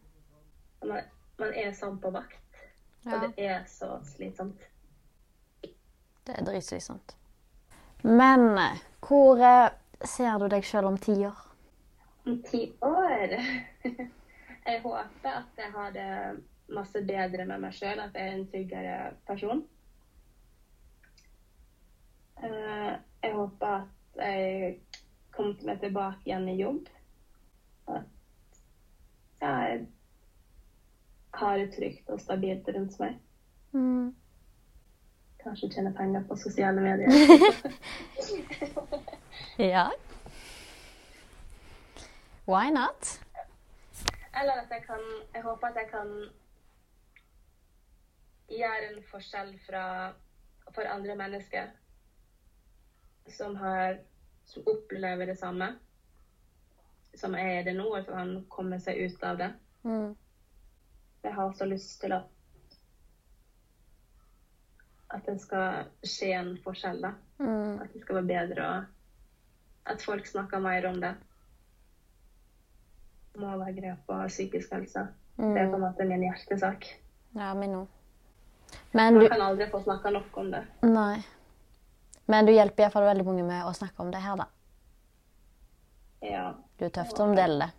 [0.85, 1.01] Man,
[1.39, 2.59] man er sånn på vakt,
[3.07, 4.61] og Ja, det er så slitsomt.
[6.27, 7.17] det er dritslitsomt.
[8.03, 8.59] Men
[9.01, 9.71] hvor eh,
[10.05, 11.41] ser du deg sjøl om ti år?
[12.27, 13.35] Om ti år
[14.67, 18.47] Jeg håper at jeg har det masse bedre med meg sjøl, at jeg er en
[18.49, 19.65] tryggere person.
[22.43, 24.79] Eh, Jeg håper at jeg
[25.35, 26.89] kom meg tilbake igjen i jobb.
[27.91, 28.11] At
[29.41, 29.87] jeg
[31.35, 33.19] har det trygt og stabilt rundt meg.
[33.75, 34.15] Mm.
[35.43, 37.11] Kanskje tjene penger på sosiale medier.
[39.59, 39.91] Ja.
[42.47, 43.21] Why not?
[44.35, 45.03] Eller at jeg kan
[45.35, 46.09] Jeg håper at jeg kan
[48.49, 50.13] gjøre en forskjell fra,
[50.75, 51.71] for andre mennesker
[53.33, 54.01] som har
[54.45, 55.71] Som opplever det samme
[57.17, 59.51] som er det nå, at han kommer seg ut av det.
[59.85, 60.15] Mm.
[61.25, 62.31] Jeg har så lyst til at
[65.15, 67.13] at det skal skje en forskjell, da.
[67.39, 67.83] Mm.
[67.85, 71.13] At det skal være bedre, og at folk snakker mer om det.
[73.39, 75.07] Må være grep og psykisk helse.
[75.39, 76.89] Det er på en måte min hjertesak.
[77.35, 77.87] Ja, min òg.
[78.93, 80.65] Men du Man kan aldri få snakka nok om det.
[80.83, 81.23] Nei.
[82.27, 84.47] Men du hjelper iallfall veldig mange med å snakke om det her, da.
[86.25, 86.45] Ja.
[86.79, 87.71] Du er tøff som deler det.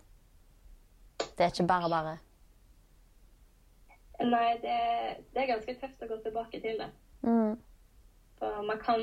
[1.36, 2.16] Det er ikke bare bare.
[4.22, 4.76] Nei, det,
[5.34, 6.88] det er ganske tøft å gå tilbake til det.
[7.26, 7.56] Mm.
[8.38, 9.02] For man kan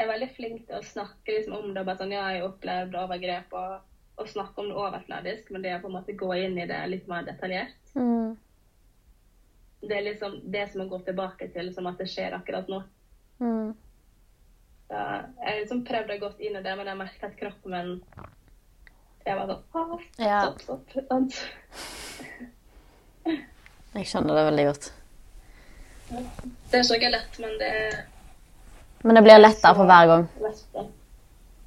[0.00, 1.84] er veldig flink til å snakke liksom, om det.
[1.86, 3.84] bare sånn, ja, jeg har opplevd overgrep, og,
[4.20, 6.80] og snakke om det overfladisk, men det er på en måte gå inn i det
[6.90, 7.78] litt mer detaljert.
[7.94, 8.34] Mm.
[9.84, 12.80] Det er liksom det som å gå tilbake til som at det skjer akkurat nå.
[13.42, 13.74] Mm.
[14.88, 15.02] Så
[15.44, 17.92] jeg liksom prøvde å gå inn i det, men jeg merker at kroppen min
[19.24, 20.40] Jeg var sånn Ja.
[20.58, 21.32] Stopp, stopp.
[23.94, 24.90] Jeg skjønner det veldig godt.
[26.70, 27.70] Det er så ikke lett, men det
[29.04, 30.28] Men det blir lettere for hver gang.
[30.40, 30.86] lettere.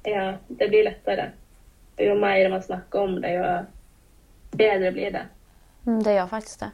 [0.06, 1.32] Ja, det blir lettere.
[1.98, 3.44] Jo mer man snakker om det, jo
[4.58, 5.26] bedre blir det.
[5.86, 6.70] Mm, det gjør faktisk det.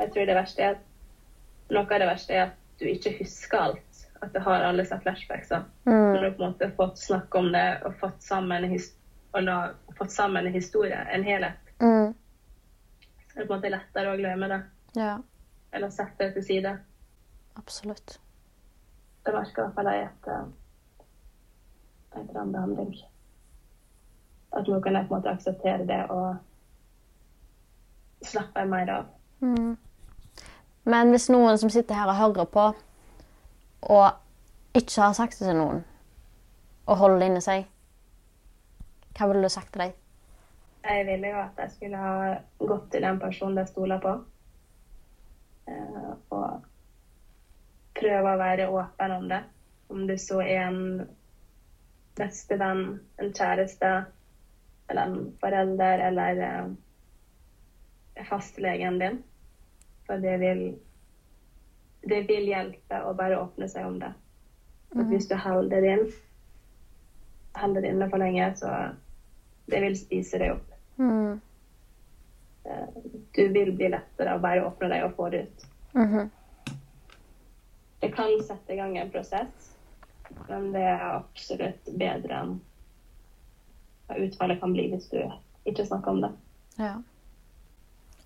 [0.00, 3.58] Jeg tror det verste er at noe av det verste er at du ikke husker
[3.58, 3.89] alt.
[4.22, 5.62] At du har alle disse flashbacksa.
[5.86, 5.94] Mm.
[6.12, 8.78] Når du på en måte fått snakke om det og fått sammen, en
[9.32, 9.54] og la,
[9.98, 12.14] fått sammen en historie, en helhet, Mm.
[13.32, 14.58] så er på en måte lettere å glemme det.
[15.00, 15.18] Ja,
[15.72, 16.78] Eller sette det til side.
[17.56, 18.18] absolutt.
[19.24, 20.44] Det merker i hvert fall jeg etter,
[22.16, 22.94] etter den behandling.
[24.52, 26.36] At nå kan jeg på en måte akseptere det og
[28.22, 29.04] slappe mer av.
[29.40, 29.76] Mm.
[30.84, 32.64] Men hvis noen som sitter her og hører på,
[33.82, 35.84] og ikke har sagt det til noen,
[36.86, 37.64] og holder det inni seg,
[39.16, 39.96] hva ville du sagt til dem?
[40.80, 42.12] Jeg ville jo at jeg skulle ha
[42.58, 44.14] gått til den personen jeg stoler på.
[45.68, 46.62] Eh, og
[48.00, 49.40] prøve å være åpen om det.
[49.90, 50.80] Om det så er en
[52.18, 52.84] bestevenn,
[53.20, 53.90] en kjæreste,
[54.90, 59.20] eller en forelder, eller eh, fastlegen din.
[60.06, 60.64] For det vil,
[62.02, 64.12] det vil hjelpe å bare åpne seg om det.
[64.96, 66.06] At Hvis du holder det inn,
[67.56, 68.72] holder det inne for lenge, så
[69.70, 70.72] det vil spise deg opp.
[70.98, 71.40] Mm.
[72.64, 72.88] Eh,
[73.32, 75.66] Du vil bli lettere å bare åpne deg og få det ut.
[75.94, 76.30] Mhm.
[78.00, 79.76] Det kan sette i gang en prosess,
[80.48, 82.60] men det er absolutt bedre enn
[84.08, 85.18] hva utfallet kan bli hvis du
[85.68, 86.30] ikke snakker om det.
[86.78, 86.94] Ja.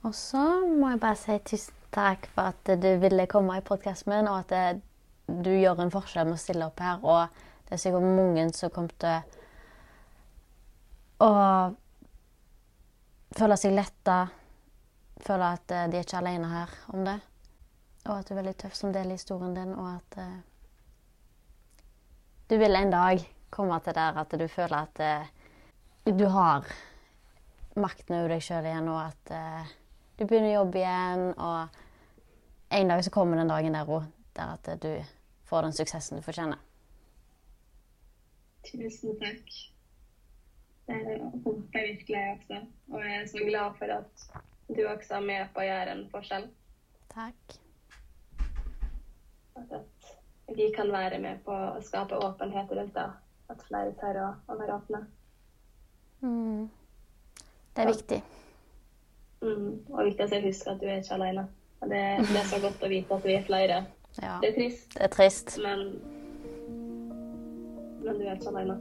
[0.05, 4.13] Og så må jeg bare si tusen takk for at du ville komme i podkasten
[4.13, 4.83] min, og at
[5.27, 7.01] du gjør en forskjell med å stille opp her.
[7.03, 7.29] Og
[7.69, 9.19] det er sikkert mange som kommer til
[11.25, 11.31] å
[13.35, 14.19] føle seg letta,
[15.25, 17.19] føle at eh, de er ikke alene her om det.
[18.05, 20.35] Og at du er veldig tøff som deler historien din, og at uh,
[22.51, 23.23] du vil en dag
[23.55, 26.69] komme til der at du føler at uh, du har
[27.81, 29.73] makten over deg sjøl igjen, og at uh,
[30.19, 31.25] du begynner å jobbe igjen.
[31.33, 31.81] Og
[32.75, 34.07] en dag så kommer den dagen der òg,
[34.37, 35.05] der at eh, du
[35.47, 36.59] får den suksessen du fortjener.
[38.65, 39.55] Tusen takk.
[40.87, 42.61] Det håper jeg virkelig jeg også.
[42.93, 44.27] Og jeg er så glad for at
[44.77, 46.47] du også er med på å gjøre en forskjell.
[47.15, 47.57] Takk.
[49.57, 53.11] At vi kan være med på å skape åpenhet rundt det.
[53.53, 55.05] At flere tør å, å være åpne.
[56.25, 56.71] Mm.
[57.77, 58.23] Det er viktig.
[59.45, 59.69] Mm.
[59.93, 61.47] Og viktig å huske at du er ikke alene.
[61.85, 63.75] Og det, det er så godt å vite at vi er flere.
[64.23, 64.39] Ja.
[64.41, 65.57] Det er trist, Det er trist.
[65.61, 65.81] men,
[68.05, 68.79] men du er ikke alene.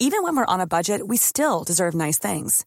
[0.00, 2.64] Even when we're on a budget, we still deserve nice things.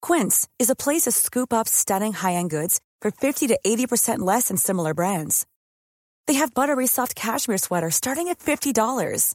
[0.00, 4.48] Quince is a place to scoop up stunning high-end goods for 50 to 80% less
[4.48, 5.46] than similar brands.
[6.26, 9.34] They have buttery soft cashmere sweaters starting at $50,